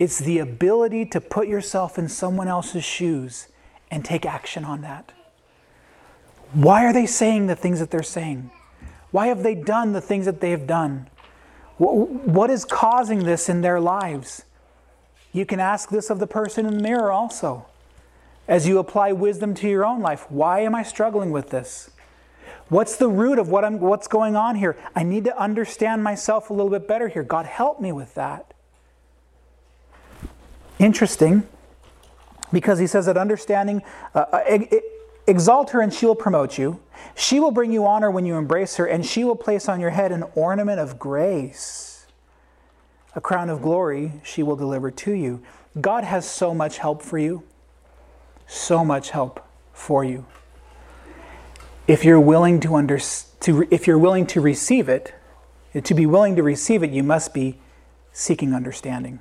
[0.00, 3.48] It's the ability to put yourself in someone else's shoes
[3.90, 5.12] and take action on that.
[6.52, 8.50] Why are they saying the things that they're saying?
[9.10, 11.08] Why have they done the things that they have done?
[11.78, 14.44] What is causing this in their lives?
[15.32, 17.66] You can ask this of the person in the mirror also.
[18.46, 21.90] As you apply wisdom to your own life, why am I struggling with this?
[22.68, 24.76] What's the root of what I'm, what's going on here?
[24.94, 27.22] I need to understand myself a little bit better here.
[27.22, 28.52] God, help me with that.
[30.78, 31.46] Interesting,
[32.52, 33.82] because he says that understanding,
[34.14, 34.76] uh, it, uh,
[35.30, 36.80] Exalt her, and she will promote you.
[37.14, 39.90] She will bring you honor when you embrace her, and she will place on your
[39.90, 42.08] head an ornament of grace.
[43.14, 45.40] A crown of glory she will deliver to you.
[45.80, 47.44] God has so much help for you.
[48.48, 49.46] So much help.
[49.72, 50.26] for you.
[51.86, 55.14] If you're willing to, under, to if you're willing to receive it,
[55.84, 57.58] to be willing to receive it, you must be
[58.12, 59.20] seeking understanding.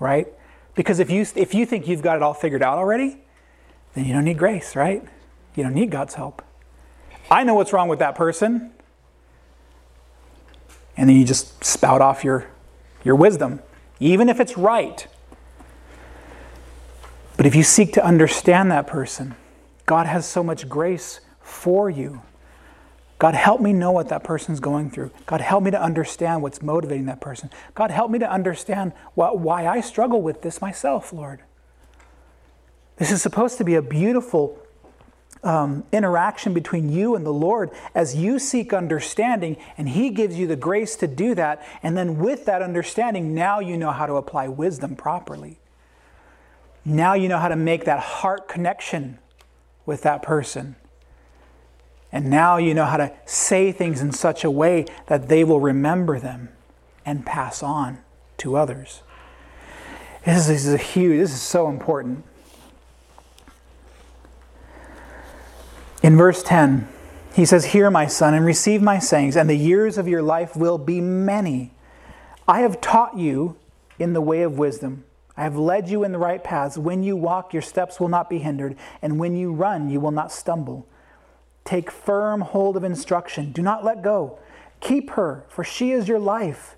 [0.00, 0.26] Right?
[0.74, 3.21] Because if you if you think you've got it all figured out already,
[3.94, 5.02] then you don't need grace, right?
[5.54, 6.42] You don't need God's help.
[7.30, 8.72] I know what's wrong with that person.
[10.96, 12.46] And then you just spout off your,
[13.04, 13.60] your wisdom,
[14.00, 15.06] even if it's right.
[17.36, 19.34] But if you seek to understand that person,
[19.86, 22.22] God has so much grace for you.
[23.18, 25.12] God, help me know what that person's going through.
[25.26, 27.50] God, help me to understand what's motivating that person.
[27.74, 31.40] God, help me to understand what, why I struggle with this myself, Lord.
[32.96, 34.58] This is supposed to be a beautiful
[35.42, 40.46] um, interaction between you and the Lord as you seek understanding, and He gives you
[40.46, 41.66] the grace to do that.
[41.82, 45.58] And then, with that understanding, now you know how to apply wisdom properly.
[46.84, 49.18] Now you know how to make that heart connection
[49.86, 50.76] with that person.
[52.10, 55.60] And now you know how to say things in such a way that they will
[55.60, 56.50] remember them
[57.06, 57.98] and pass on
[58.38, 59.02] to others.
[60.24, 62.24] This is, a huge, this is so important.
[66.02, 66.88] In verse 10,
[67.32, 70.56] he says, Hear, my son, and receive my sayings, and the years of your life
[70.56, 71.70] will be many.
[72.48, 73.56] I have taught you
[74.00, 75.04] in the way of wisdom.
[75.36, 76.76] I have led you in the right paths.
[76.76, 80.10] When you walk, your steps will not be hindered, and when you run, you will
[80.10, 80.88] not stumble.
[81.64, 83.52] Take firm hold of instruction.
[83.52, 84.40] Do not let go.
[84.80, 86.74] Keep her, for she is your life.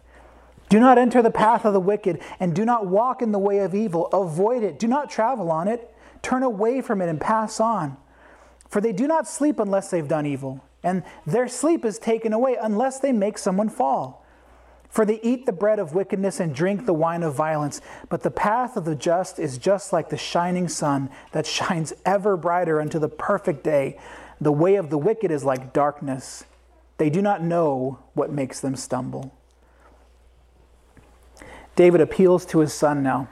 [0.68, 3.58] Do not enter the path of the wicked, and do not walk in the way
[3.58, 4.06] of evil.
[4.08, 4.78] Avoid it.
[4.78, 5.94] Do not travel on it.
[6.20, 7.96] Turn away from it and pass on.
[8.74, 12.56] For they do not sleep unless they've done evil, and their sleep is taken away
[12.60, 14.26] unless they make someone fall.
[14.88, 17.80] For they eat the bread of wickedness and drink the wine of violence.
[18.08, 22.36] But the path of the just is just like the shining sun that shines ever
[22.36, 23.96] brighter unto the perfect day.
[24.40, 26.42] The way of the wicked is like darkness.
[26.98, 29.32] They do not know what makes them stumble.
[31.76, 33.28] David appeals to his son now.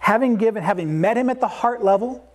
[0.00, 2.25] Having given, having met him at the heart level,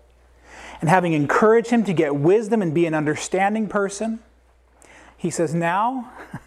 [0.82, 4.20] and having encouraged him to get wisdom and be an understanding person,
[5.15, 6.12] he says, Now,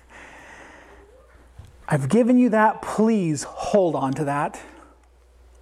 [1.88, 2.82] I've given you that.
[2.82, 4.60] Please hold on to that.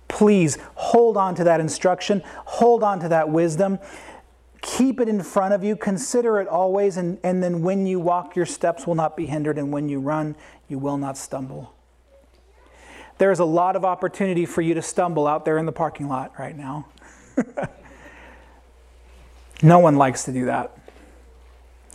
[0.08, 2.22] Please hold on to that instruction.
[2.44, 3.78] Hold on to that wisdom.
[4.62, 5.76] Keep it in front of you.
[5.76, 6.96] Consider it always.
[6.96, 9.58] And, and then when you walk, your steps will not be hindered.
[9.58, 10.36] And when you run,
[10.68, 11.74] you will not stumble.
[13.18, 16.38] There's a lot of opportunity for you to stumble out there in the parking lot
[16.38, 16.86] right now.
[19.62, 20.76] No one likes to do that,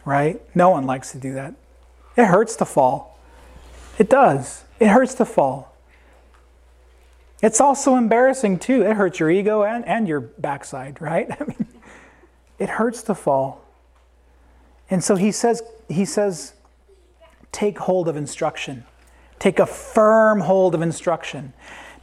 [0.06, 0.42] right?
[0.56, 1.54] No one likes to do that.
[2.16, 3.20] It hurts to fall.
[3.98, 4.64] It does.
[4.80, 5.76] It hurts to fall.
[7.42, 8.82] It's also embarrassing too.
[8.84, 11.30] It hurts your ego and, and your backside, right?
[11.40, 11.68] I mean,
[12.58, 13.64] it hurts to fall.
[14.90, 16.54] And so he says, he says,
[17.52, 18.86] take hold of instruction.
[19.40, 21.54] Take a firm hold of instruction.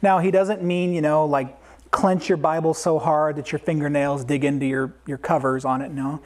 [0.01, 1.57] Now, he doesn't mean, you know, like
[1.95, 5.91] clench your Bible so hard that your fingernails dig into your, your covers on it.
[5.91, 6.21] No.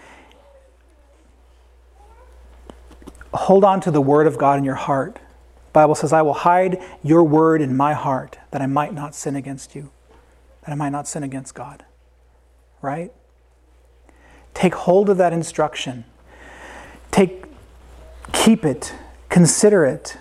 [3.32, 5.16] Hold on to the word of God in your heart.
[5.16, 9.14] The Bible says, I will hide your word in my heart that I might not
[9.14, 9.92] sin against you,
[10.66, 11.86] that I might not sin against God.
[12.82, 13.14] Right?
[14.56, 16.04] Take hold of that instruction.
[17.12, 17.46] Take
[18.34, 18.96] keep it,
[19.30, 20.18] consider it.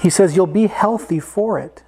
[0.00, 1.82] He says you'll be healthy for it.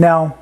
[0.00, 0.38] Now,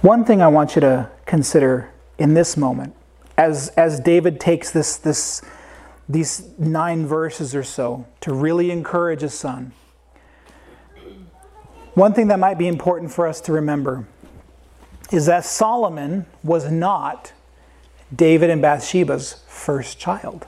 [0.00, 2.94] one thing I want you to consider in this moment,
[3.36, 5.42] as, as David takes this, this,
[6.08, 9.72] these nine verses or so to really encourage his son,
[11.94, 14.06] one thing that might be important for us to remember
[15.10, 17.32] is that Solomon was not
[18.14, 20.46] David and Bathsheba's first child.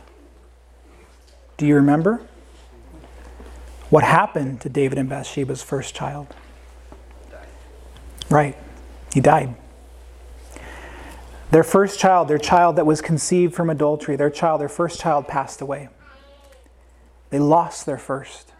[1.57, 2.21] Do you remember?
[3.91, 6.33] What happened to David and Bathsheba's first child?
[8.31, 8.57] Right.
[9.13, 9.55] He died.
[11.51, 15.27] Their first child, their child that was conceived from adultery, their child, their first child
[15.27, 15.89] passed away.
[17.31, 18.53] They lost their first.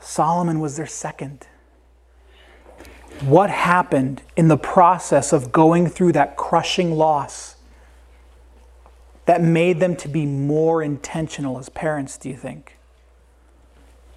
[0.00, 1.46] Solomon was their second.
[3.20, 7.56] What happened in the process of going through that crushing loss
[9.24, 12.75] that made them to be more intentional as parents, do you think?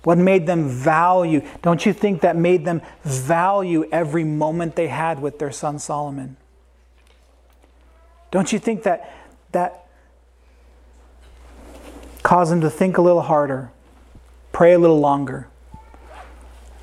[0.04, 1.46] What made them value?
[1.62, 6.38] Don't you think that made them value every moment they had with their son Solomon?
[8.32, 9.14] Don't you think that
[9.52, 9.88] that
[12.24, 13.72] caused them to think a little harder,
[14.52, 15.48] pray a little longer,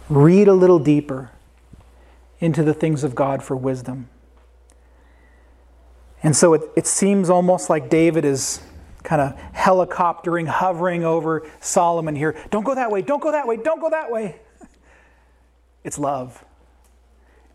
[0.08, 1.30] read a little deeper,
[2.40, 4.08] into the things of God for wisdom.
[6.22, 8.60] And so it, it seems almost like David is
[9.06, 12.36] kind of helicoptering, hovering over Solomon here.
[12.50, 14.36] Don't go that way, don't go that way, don't go that way.
[15.84, 16.44] It's love.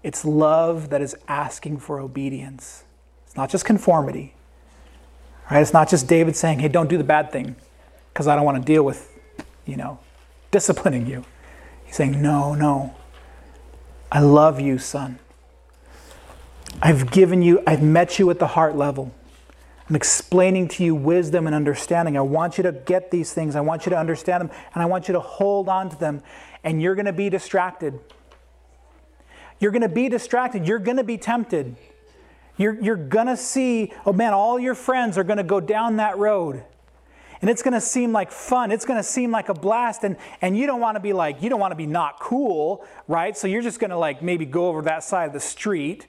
[0.03, 2.85] It's love that is asking for obedience.
[3.25, 4.35] It's not just conformity.
[5.51, 5.59] Right?
[5.59, 7.57] It's not just David saying, hey, don't do the bad thing
[8.13, 9.11] because I don't want to deal with,
[9.65, 9.99] you know,
[10.49, 11.25] disciplining you.
[11.83, 12.95] He's saying, no, no.
[14.09, 15.19] I love you, son.
[16.81, 19.13] I've given you, I've met you at the heart level.
[19.91, 22.15] I'm explaining to you wisdom and understanding.
[22.15, 23.57] I want you to get these things.
[23.57, 26.23] I want you to understand them, and I want you to hold on to them.
[26.63, 27.99] And you're going to be distracted.
[29.59, 30.65] You're going to be distracted.
[30.65, 31.75] You're going to be tempted.
[32.55, 35.97] You're, you're going to see, oh man, all your friends are going to go down
[35.97, 36.63] that road.
[37.41, 38.71] And it's going to seem like fun.
[38.71, 40.05] It's going to seem like a blast.
[40.05, 42.85] And, and you don't want to be like, you don't want to be not cool,
[43.09, 43.35] right?
[43.35, 46.07] So you're just going to like maybe go over that side of the street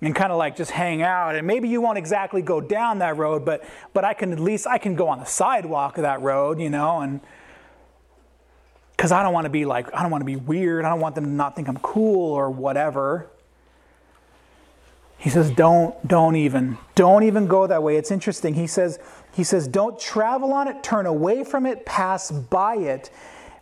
[0.00, 1.36] and kind of like just hang out.
[1.36, 4.66] And maybe you won't exactly go down that road but but i can at least
[4.66, 7.20] i can go on the sidewalk of that road you know and
[8.96, 10.84] because i don't want to be like i don't want to be weird.
[10.84, 13.30] I don't want them to not think i'm cool or whatever.
[15.18, 17.96] He says don't don't even don't even go that way.
[17.96, 18.54] It's interesting.
[18.54, 18.98] He says
[19.34, 20.82] he says don't travel on it.
[20.82, 21.84] Turn away from it.
[21.84, 23.10] Pass by it.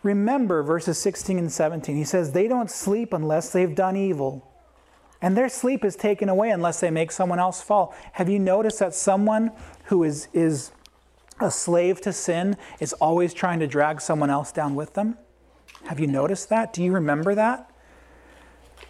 [0.04, 4.47] Remember verses 16 and 17 he says they don't sleep unless they've done evil
[5.20, 7.94] and their sleep is taken away unless they make someone else fall.
[8.12, 9.50] Have you noticed that someone
[9.84, 10.70] who is, is
[11.40, 15.16] a slave to sin is always trying to drag someone else down with them?
[15.86, 16.72] Have you noticed that?
[16.72, 17.70] Do you remember that?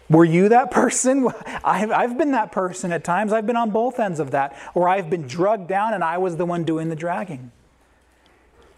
[0.09, 1.27] Were you that person?
[1.63, 3.33] I've, I've been that person at times.
[3.33, 6.37] I've been on both ends of that, or I've been drugged down and I was
[6.37, 7.51] the one doing the dragging.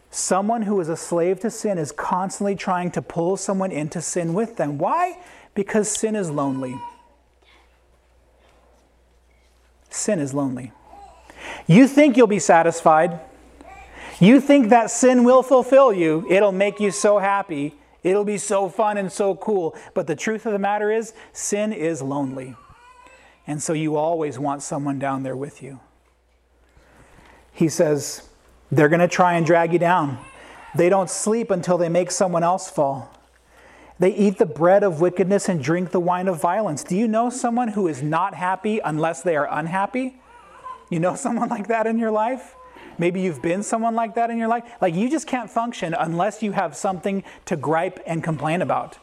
[0.10, 4.34] Someone who is a slave to sin is constantly trying to pull someone into sin
[4.34, 4.78] with them.
[4.78, 5.18] Why?
[5.54, 6.76] Because sin is lonely.
[9.92, 10.72] Sin is lonely.
[11.68, 13.20] You think you'll be satisfied.
[14.20, 16.26] You think that sin will fulfill you.
[16.30, 17.76] It'll make you so happy.
[18.04, 19.76] It'll be so fun and so cool.
[19.94, 22.56] But the truth of the matter is, sin is lonely.
[23.46, 25.80] And so you always want someone down there with you.
[27.52, 28.30] He says,
[28.72, 30.20] they're going to try and drag you down.
[30.74, 33.14] They don't sleep until they make someone else fall.
[34.02, 36.84] They eat the bread of wickedness and drink the wine of violence.
[36.84, 40.20] Do you know someone who is not happy unless they are unhappy?
[40.90, 42.56] You know someone like that in your life?
[42.98, 44.64] Maybe you've been someone like that in your life.
[44.82, 48.98] Like you just can't function unless you have something to gripe and complain about.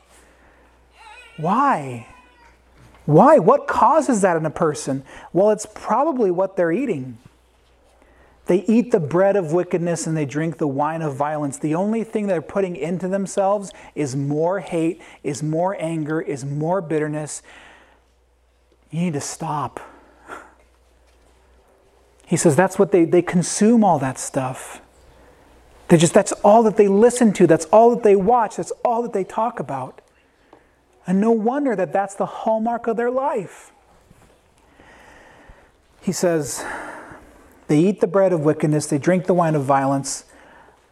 [1.36, 2.08] Why?
[3.06, 3.38] Why?
[3.38, 5.04] What causes that in a person?
[5.32, 7.18] Well, it's probably what they're eating.
[8.48, 11.58] They eat the bread of wickedness and they drink the wine of violence.
[11.58, 16.80] The only thing they're putting into themselves is more hate, is more anger, is more
[16.80, 17.42] bitterness.
[18.90, 19.80] You need to stop.
[22.24, 24.80] He says that's what they, they consume all that stuff.
[25.88, 29.02] They just that's all that they listen to, that's all that they watch, that's all
[29.02, 30.00] that they talk about.
[31.06, 33.72] And no wonder that that's the hallmark of their life.
[36.00, 36.64] He says,
[37.68, 40.24] they eat the bread of wickedness, they drink the wine of violence.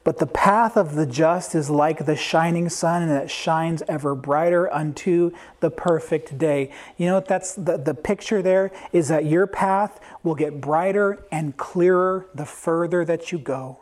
[0.07, 4.15] But the path of the just is like the shining sun, and it shines ever
[4.15, 6.71] brighter unto the perfect day.
[6.97, 11.27] You know, what that's the, the picture there is that your path will get brighter
[11.33, 13.81] and clearer the further that you go.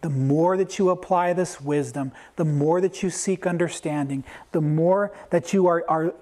[0.00, 5.12] The more that you apply this wisdom, the more that you seek understanding, the more
[5.28, 6.14] that you are, are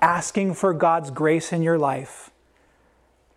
[0.00, 2.27] asking for God's grace in your life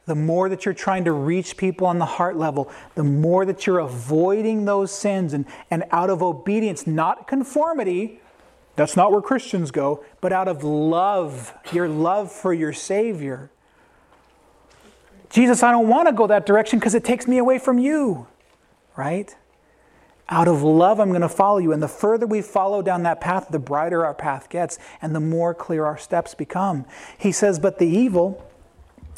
[0.06, 3.68] the more that you're trying to reach people on the heart level, the more that
[3.68, 8.20] you're avoiding those sins and, and out of obedience, not conformity,
[8.76, 13.52] that's not where Christians go, but out of love, your love for your Savior.
[15.30, 18.28] Jesus, I don't want to go that direction because it takes me away from you,
[18.98, 19.36] right?
[20.30, 21.74] Out of love, I'm going to follow you.
[21.74, 25.20] And the further we follow down that path, the brighter our path gets and the
[25.20, 26.86] more clear our steps become.
[27.18, 28.46] He says, But the evil,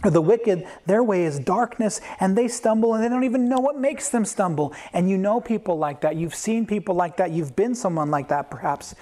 [0.10, 3.78] the wicked, their way is darkness, and they stumble and they don't even know what
[3.78, 4.74] makes them stumble.
[4.92, 6.16] And you know people like that.
[6.16, 7.32] You've seen people like that.
[7.32, 8.96] You've been someone like that, perhaps.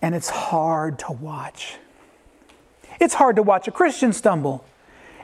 [0.00, 1.76] And it's hard to watch.
[3.00, 4.64] It's hard to watch a Christian stumble.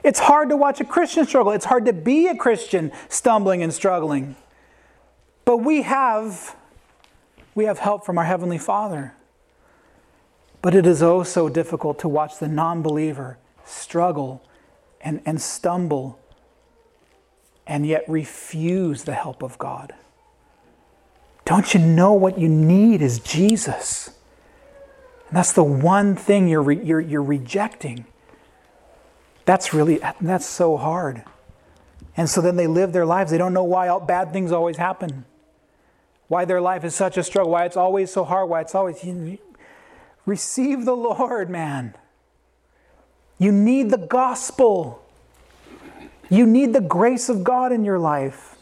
[0.03, 1.51] It's hard to watch a Christian struggle.
[1.51, 4.35] It's hard to be a Christian stumbling and struggling.
[5.43, 6.55] But we have
[7.55, 9.13] we have help from our heavenly Father.
[10.61, 13.37] But it is oh so difficult to watch the non-believer
[13.69, 14.43] struggle
[15.01, 16.19] and, and stumble
[17.67, 19.93] and yet refuse the help of God.
[21.45, 24.11] Don't you know what you need is Jesus?
[25.27, 28.05] And that's the one thing you're, re- you're, you're rejecting.
[29.45, 31.23] That's really, that's so hard.
[32.17, 33.31] And so then they live their lives.
[33.31, 35.25] They don't know why all bad things always happen.
[36.27, 37.51] Why their life is such a struggle.
[37.51, 38.49] Why it's always so hard.
[38.49, 39.03] Why it's always.
[39.03, 39.39] You,
[40.25, 41.95] receive the Lord, man.
[43.39, 45.01] You need the gospel.
[46.29, 48.55] You need the grace of God in your life.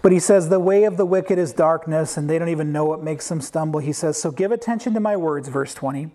[0.00, 2.84] But he says, The way of the wicked is darkness, and they don't even know
[2.84, 3.80] what makes them stumble.
[3.80, 6.10] He says, So give attention to my words, verse 20.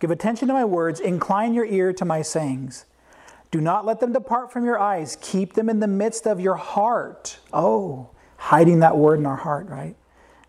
[0.00, 2.86] Give attention to my words, incline your ear to my sayings.
[3.50, 5.18] Do not let them depart from your eyes.
[5.20, 7.38] Keep them in the midst of your heart.
[7.52, 9.96] Oh, hiding that word in our heart, right?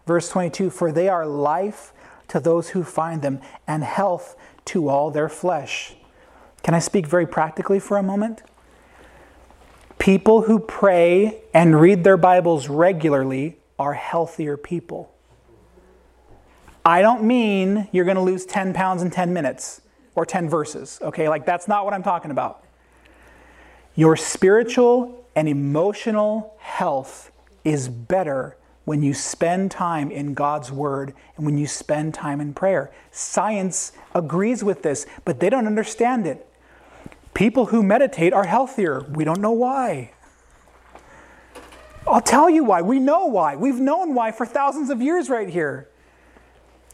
[0.08, 1.92] Verse 22 For they are life
[2.30, 4.36] to those who find them and health
[4.70, 5.94] to all their flesh.
[6.62, 8.44] Can I speak very practically for a moment?
[9.98, 15.12] People who pray and read their Bibles regularly are healthier people.
[16.86, 19.82] I don't mean you're going to lose 10 pounds in 10 minutes
[20.14, 21.28] or 10 verses, okay?
[21.28, 22.64] Like, that's not what I'm talking about.
[23.96, 27.32] Your spiritual and emotional health
[27.64, 28.56] is better
[28.90, 32.92] when you spend time in God's Word and when you spend time in prayer.
[33.12, 36.52] Science agrees with this, but they don't understand it.
[37.36, 39.02] People who meditate are healthier.
[39.12, 40.14] We don't know why.
[42.08, 42.82] I'll tell you why.
[42.82, 43.56] We know why.
[43.56, 45.88] We've known why for thousands of years right here.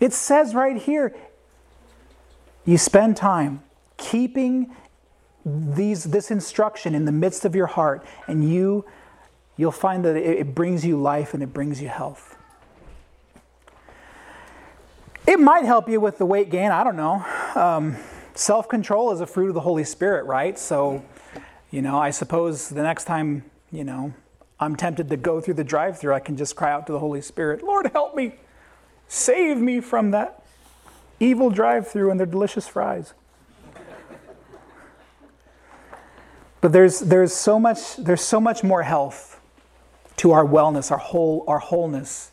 [0.02, 1.16] It says right here
[2.66, 3.64] you spend time
[3.96, 4.76] keeping
[5.46, 8.84] these, this instruction in the midst of your heart, and you,
[9.58, 12.38] you'll find that it, brings you life and it brings you health.
[15.28, 16.72] It might help you with the weight gain.
[16.72, 17.26] I don't know.
[17.56, 17.98] Um,
[18.36, 20.60] Self control is a fruit of the Holy Spirit, right?
[20.60, 21.04] So,
[21.72, 24.14] you know, I suppose the next time, you know,
[24.60, 27.00] I'm tempted to go through the drive through, I can just cry out to the
[27.00, 28.36] Holy Spirit, Lord, help me.
[29.08, 30.44] Save me from that
[31.20, 33.14] evil drive through and their delicious fries.
[36.60, 39.35] But there's, there's, so much, there's so much more health
[40.18, 42.32] to our wellness, our whole, our wholeness,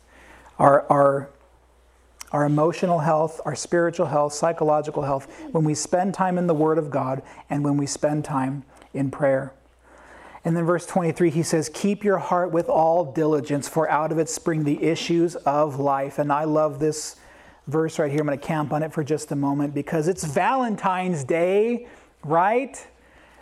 [0.57, 1.29] our, our,
[2.31, 6.77] our emotional health, our spiritual health, psychological health, when we spend time in the Word
[6.77, 8.63] of God and when we spend time
[8.93, 9.53] in prayer.
[10.45, 14.17] And then verse 23, he says, Keep your heart with all diligence, for out of
[14.17, 16.19] it spring the issues of life.
[16.19, 17.15] And I love this
[17.67, 18.19] verse right here.
[18.19, 21.87] I'm going to camp on it for just a moment because it's Valentine's Day,
[22.25, 22.85] right?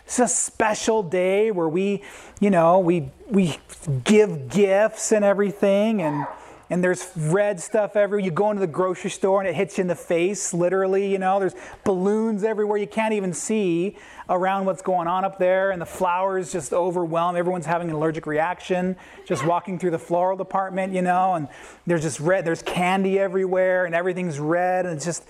[0.04, 2.02] It's a special day where we,
[2.40, 3.56] you know, we we
[4.04, 6.26] give gifts and everything and
[6.72, 8.24] and there's red stuff everywhere.
[8.24, 11.18] You go into the grocery store and it hits you in the face, literally, you
[11.18, 11.38] know.
[11.38, 12.78] There's balloons everywhere.
[12.78, 13.98] You can't even see
[14.30, 17.36] around what's going on up there, and the flowers just overwhelm.
[17.36, 18.96] Everyone's having an allergic reaction
[19.26, 21.46] just walking through the floral department, you know, and
[21.86, 25.26] there's just red, there's candy everywhere, and everything's red, and it's just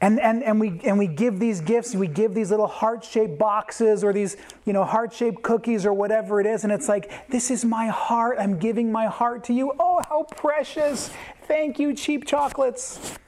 [0.00, 3.38] and, and, and, we, and we give these gifts, we give these little heart shaped
[3.38, 4.36] boxes or these
[4.66, 6.64] you know, heart shaped cookies or whatever it is.
[6.64, 8.36] And it's like, this is my heart.
[8.38, 9.72] I'm giving my heart to you.
[9.78, 11.10] Oh, how precious.
[11.48, 13.18] Thank you, cheap chocolates.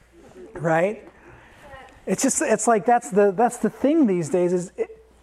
[0.53, 1.09] Right?
[2.05, 4.71] It's just, it's like that's the, that's the thing these days is,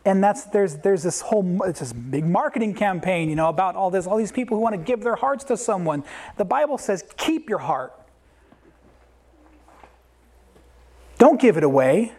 [0.04, 3.90] and that's, there's, there's this whole, it's this big marketing campaign, you know, about all
[3.90, 6.04] this, all these people who want to give their hearts to someone.
[6.36, 7.92] The Bible says, keep your heart.
[11.18, 12.12] Don't give it away.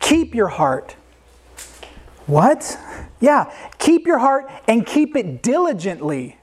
[0.00, 0.96] Keep your heart.
[2.26, 2.78] What?
[3.20, 6.38] Yeah, keep your heart and keep it diligently.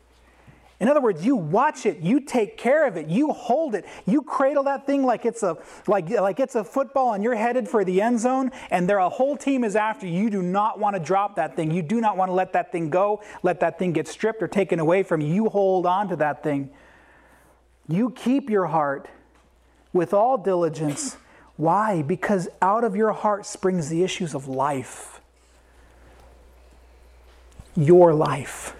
[0.79, 4.21] In other words, you watch it, you take care of it, you hold it, you
[4.21, 7.85] cradle that thing like it's a like like it's a football and you're headed for
[7.85, 10.23] the end zone and there a whole team is after you.
[10.23, 11.71] You do not want to drop that thing.
[11.71, 14.49] You do not want to let that thing go, let that thing get stripped or
[14.49, 15.33] taken away from you.
[15.33, 16.71] You hold on to that thing.
[17.87, 19.07] You keep your heart
[19.93, 21.15] with all diligence
[21.57, 22.01] why?
[22.01, 25.21] Because out of your heart springs the issues of life.
[27.75, 28.75] Your life.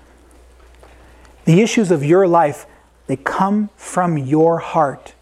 [1.45, 2.65] The issues of your life,
[3.07, 5.13] they come from your heart.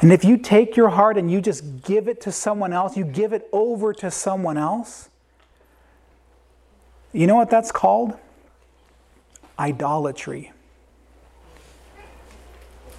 [0.00, 3.04] And if you take your heart and you just give it to someone else, you
[3.04, 5.10] give it over to someone else,
[7.12, 8.16] you know what that's called?
[9.58, 10.52] Idolatry.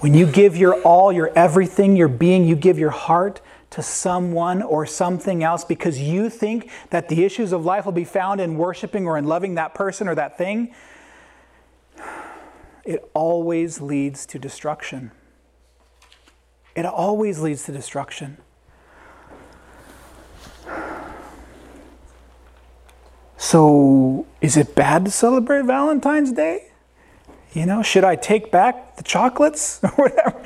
[0.01, 3.39] When you give your all, your everything, your being, you give your heart
[3.69, 8.03] to someone or something else because you think that the issues of life will be
[8.03, 10.73] found in worshiping or in loving that person or that thing,
[12.83, 15.11] it always leads to destruction.
[16.75, 18.37] It always leads to destruction.
[23.37, 26.70] So, is it bad to celebrate Valentine's Day?
[27.53, 30.43] You know, should I take back the chocolates or whatever?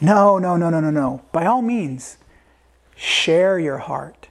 [0.00, 1.22] No, no, no, no, no, no.
[1.32, 2.18] By all means,
[2.96, 4.28] share your heart.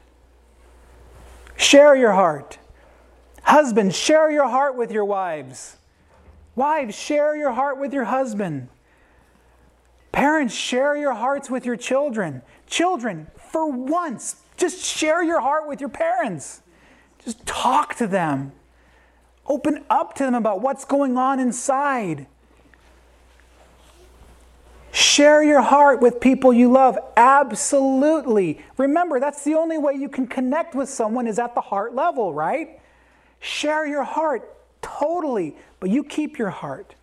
[1.55, 2.59] Share your heart.
[3.43, 5.77] Husbands, share your heart with your wives.
[6.55, 8.69] Wives, share your heart with your husband.
[10.11, 12.43] Parents, share your hearts with your children.
[12.67, 16.61] Children, for once, just share your heart with your parents.
[17.25, 18.51] Just talk to them.
[19.45, 22.27] Open up to them about what's going on inside.
[24.91, 26.97] Share your heart with people you love.
[27.17, 28.61] Absolutely.
[28.77, 32.33] Remember, that's the only way you can connect with someone is at the heart level,
[32.33, 32.79] right?
[33.39, 36.95] Share your heart totally, but you keep your heart.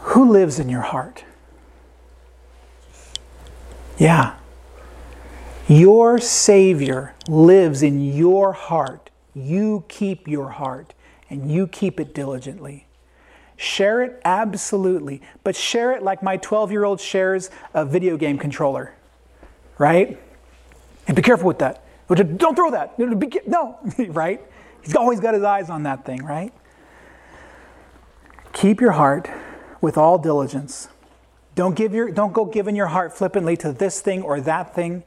[0.00, 1.24] Who lives in your heart?
[3.96, 4.36] Yeah.
[5.68, 9.10] Your Savior lives in your heart.
[9.34, 10.94] You keep your heart
[11.28, 12.86] and you keep it diligently.
[13.56, 18.38] Share it absolutely, but share it like my 12 year old shares a video game
[18.38, 18.94] controller,
[19.78, 20.20] right?
[21.08, 21.82] And be careful with that.
[22.08, 22.96] Don't throw that.
[23.48, 24.40] No, right?
[24.82, 26.52] He's always got his eyes on that thing, right?
[28.52, 29.28] Keep your heart
[29.80, 30.88] with all diligence.
[31.56, 35.02] Don't, give your, don't go giving your heart flippantly to this thing or that thing.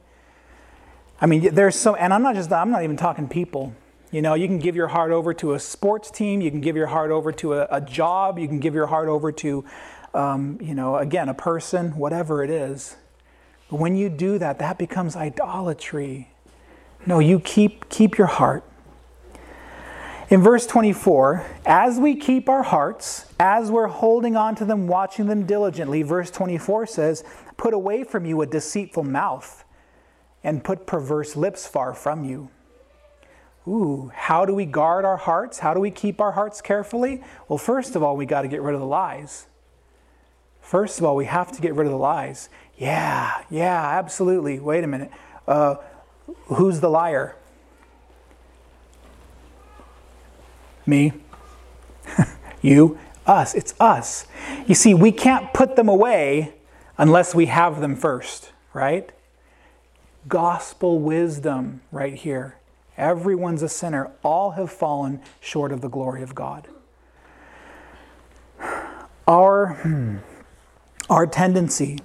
[1.20, 3.74] I mean, there's so, and I'm not just, I'm not even talking people.
[4.10, 6.76] You know, you can give your heart over to a sports team, you can give
[6.76, 9.64] your heart over to a, a job, you can give your heart over to,
[10.14, 12.96] um, you know, again, a person, whatever it is.
[13.68, 16.30] But when you do that, that becomes idolatry.
[17.06, 18.64] No, you keep, keep your heart.
[20.28, 25.26] In verse 24, as we keep our hearts, as we're holding on to them, watching
[25.26, 27.24] them diligently, verse 24 says,
[27.56, 29.64] Put away from you a deceitful mouth
[30.42, 32.50] and put perverse lips far from you.
[33.68, 35.58] Ooh, how do we guard our hearts?
[35.58, 37.22] How do we keep our hearts carefully?
[37.48, 39.46] Well, first of all, we got to get rid of the lies.
[40.60, 42.48] First of all, we have to get rid of the lies.
[42.78, 44.58] Yeah, yeah, absolutely.
[44.58, 45.10] Wait a minute.
[45.46, 45.76] Uh,
[46.46, 47.36] who's the liar?
[50.86, 51.12] Me?
[52.62, 52.98] you?
[53.26, 53.54] Us.
[53.54, 54.26] It's us.
[54.66, 56.54] You see, we can't put them away
[56.96, 59.10] unless we have them first, right?
[60.28, 62.56] Gospel wisdom right here.
[62.96, 64.10] Everyone's a sinner.
[64.22, 66.68] All have fallen short of the glory of God.
[69.26, 70.16] Our, hmm,
[71.08, 71.98] our tendency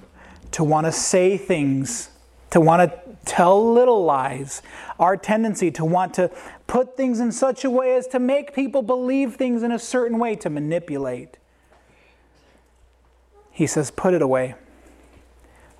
[0.52, 2.08] to want to say things,
[2.50, 4.62] to want to tell little lies,
[4.98, 6.30] our tendency to want to
[6.66, 10.18] put things in such a way as to make people believe things in a certain
[10.18, 11.36] way, to manipulate.
[13.50, 14.54] He says, put it away.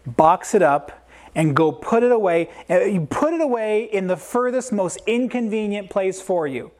[0.06, 1.05] Box it up
[1.36, 2.48] and go put it away.
[2.68, 6.72] Uh, you put it away in the furthest, most inconvenient place for you,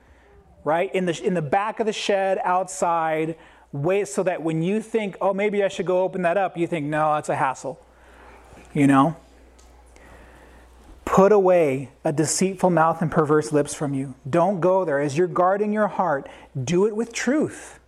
[0.65, 0.93] right?
[0.95, 3.37] In the, in the back of the shed, outside,
[3.71, 6.67] wait so that when you think, oh, maybe I should go open that up, you
[6.67, 7.79] think, no, that's a hassle.
[8.73, 9.17] You know?
[11.05, 14.15] Put away a deceitful mouth and perverse lips from you.
[14.29, 14.99] Don't go there.
[14.99, 16.29] As you're guarding your heart,
[16.65, 17.79] do it with truth.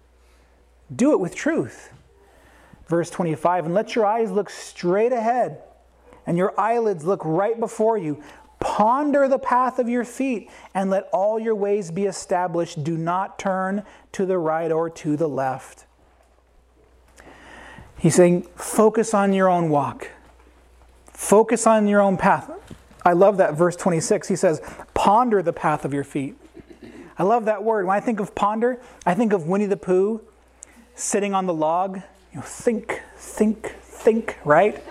[0.94, 1.92] Do it with truth.
[2.86, 5.62] Verse 25, and let your eyes look straight ahead
[6.28, 8.22] and your eyelids look right before you.
[8.60, 12.84] Ponder the path of your feet, and let all your ways be established.
[12.84, 15.86] Do not turn to the right or to the left.
[17.98, 20.08] He's saying, focus on your own walk,
[21.12, 22.50] focus on your own path.
[23.04, 24.28] I love that verse 26.
[24.28, 24.60] He says,
[24.92, 26.36] ponder the path of your feet.
[27.16, 27.86] I love that word.
[27.86, 30.20] When I think of ponder, I think of Winnie the Pooh
[30.94, 31.96] sitting on the log.
[32.32, 34.84] You know, think, think, think, right?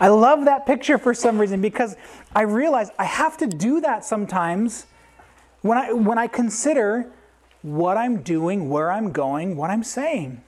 [0.00, 1.96] I love that picture for some reason because
[2.34, 4.86] I realize I have to do that sometimes
[5.62, 7.10] when I, when I consider
[7.62, 10.42] what I'm doing, where I'm going, what I'm saying.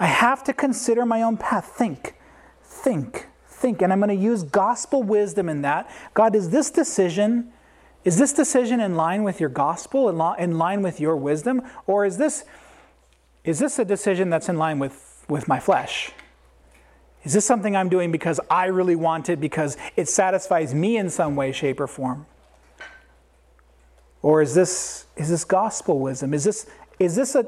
[0.00, 1.66] I have to consider my own path.
[1.66, 2.16] Think,
[2.64, 3.80] think, think.
[3.80, 5.88] And I'm going to use gospel wisdom in that.
[6.14, 7.52] God, is this decision,
[8.04, 11.62] is this decision in line with your gospel, in line with your wisdom?
[11.86, 12.44] Or is this,
[13.44, 16.10] is this a decision that's in line with, with my flesh?
[17.24, 21.08] Is this something I'm doing because I really want it, because it satisfies me in
[21.08, 22.26] some way, shape, or form?
[24.22, 26.34] Or is this, is this gospel wisdom?
[26.34, 26.66] Is this,
[26.98, 27.46] is this a,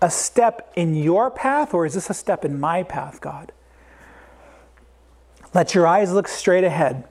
[0.00, 3.52] a step in your path, or is this a step in my path, God?
[5.54, 7.04] Let your eyes look straight ahead.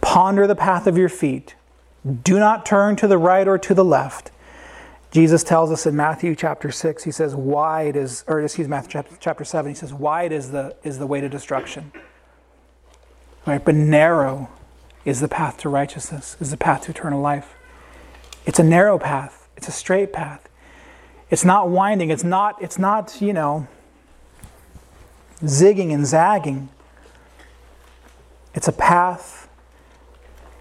[0.00, 1.56] Ponder the path of your feet.
[2.22, 4.30] Do not turn to the right or to the left.
[5.16, 9.02] Jesus tells us in Matthew chapter 6, he says, wide is, or excuse me, Matthew
[9.18, 11.90] chapter 7, he says, wide is the, is the way to destruction.
[13.46, 13.64] Right?
[13.64, 14.50] But narrow
[15.06, 17.54] is the path to righteousness, is the path to eternal life.
[18.44, 20.50] It's a narrow path, it's a straight path.
[21.30, 22.10] It's not winding.
[22.10, 23.68] It's not, it's not, you know,
[25.40, 26.68] zigging and zagging.
[28.54, 29.48] It's a path.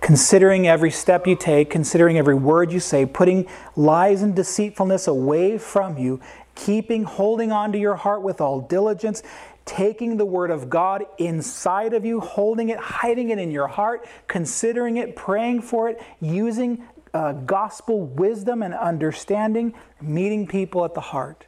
[0.05, 5.57] Considering every step you take, considering every word you say, putting lies and deceitfulness away
[5.57, 6.21] from you,
[6.53, 9.23] keeping, holding on to your heart with all diligence,
[9.65, 14.07] taking the word of God inside of you, holding it, hiding it in your heart,
[14.27, 16.83] considering it, praying for it, using
[17.15, 21.47] uh, gospel wisdom and understanding, meeting people at the heart.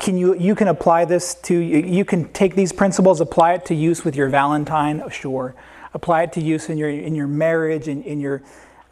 [0.00, 3.76] Can you, you can apply this to, you can take these principles, apply it to
[3.76, 5.54] use with your Valentine, sure.
[5.92, 8.42] Apply it to use in your, in your marriage, in, in your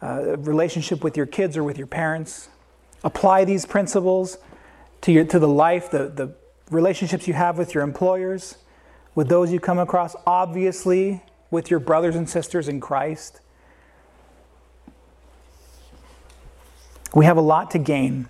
[0.01, 2.49] uh, relationship with your kids or with your parents.
[3.03, 4.37] Apply these principles
[5.01, 6.33] to, your, to the life, the, the
[6.69, 8.57] relationships you have with your employers,
[9.15, 13.39] with those you come across, obviously with your brothers and sisters in Christ.
[17.13, 18.27] We have a lot to gain.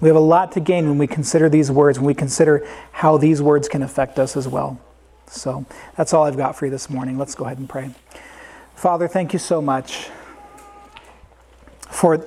[0.00, 3.16] We have a lot to gain when we consider these words, when we consider how
[3.16, 4.80] these words can affect us as well.
[5.32, 5.64] So
[5.96, 7.18] that's all I've got for you this morning.
[7.18, 7.90] Let's go ahead and pray.
[8.74, 10.10] Father, thank you so much
[11.88, 12.26] for,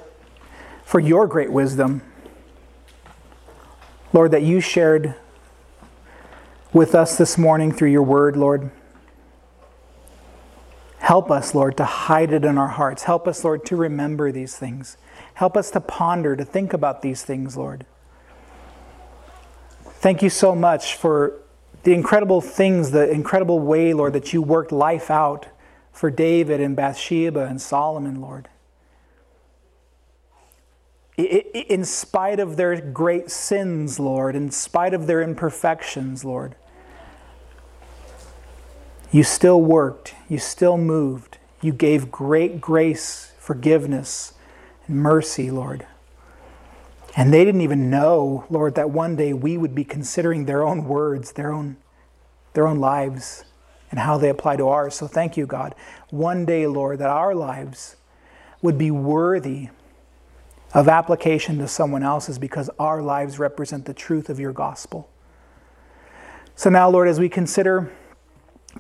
[0.84, 2.02] for your great wisdom.
[4.12, 5.16] Lord, that you shared
[6.74, 8.72] with us this morning through your word, Lord.
[10.98, 13.04] Help us, Lord, to hide it in our hearts.
[13.04, 14.98] Help us, Lord, to remember these things.
[15.36, 17.86] Help us to ponder, to think about these things, Lord.
[19.84, 21.42] Thank you so much for
[21.86, 25.46] the incredible things, the incredible way, Lord, that you worked life out
[25.94, 28.50] for David and Bathsheba and Solomon, Lord.
[31.16, 36.56] In spite of their great sins, Lord, in spite of their imperfections, Lord,
[39.12, 44.34] you still worked, you still moved, you gave great grace, forgiveness,
[44.88, 45.86] and mercy, Lord.
[47.16, 50.86] And they didn't even know, Lord, that one day we would be considering their own
[50.86, 51.78] words, their own,
[52.54, 53.46] their own lives,
[53.90, 54.96] and how they apply to ours.
[54.96, 55.74] So thank you, God.
[56.10, 57.96] One day, Lord, that our lives
[58.62, 59.70] would be worthy
[60.74, 65.10] of application to someone else's because our lives represent the truth of your gospel.
[66.58, 67.94] So now, Lord, as we consider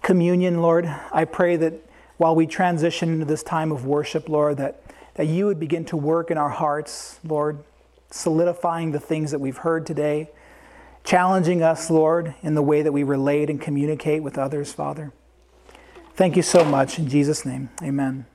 [0.01, 1.73] communion, Lord, I pray that
[2.17, 4.81] while we transition into this time of worship, Lord, that,
[5.13, 7.63] that you would begin to work in our hearts, Lord,
[8.11, 10.29] solidifying the things that we've heard today,
[11.03, 15.11] challenging us, Lord, in the way that we relate and communicate with others, Father.
[16.15, 16.97] Thank you so much.
[16.97, 18.25] In Jesus' name, amen.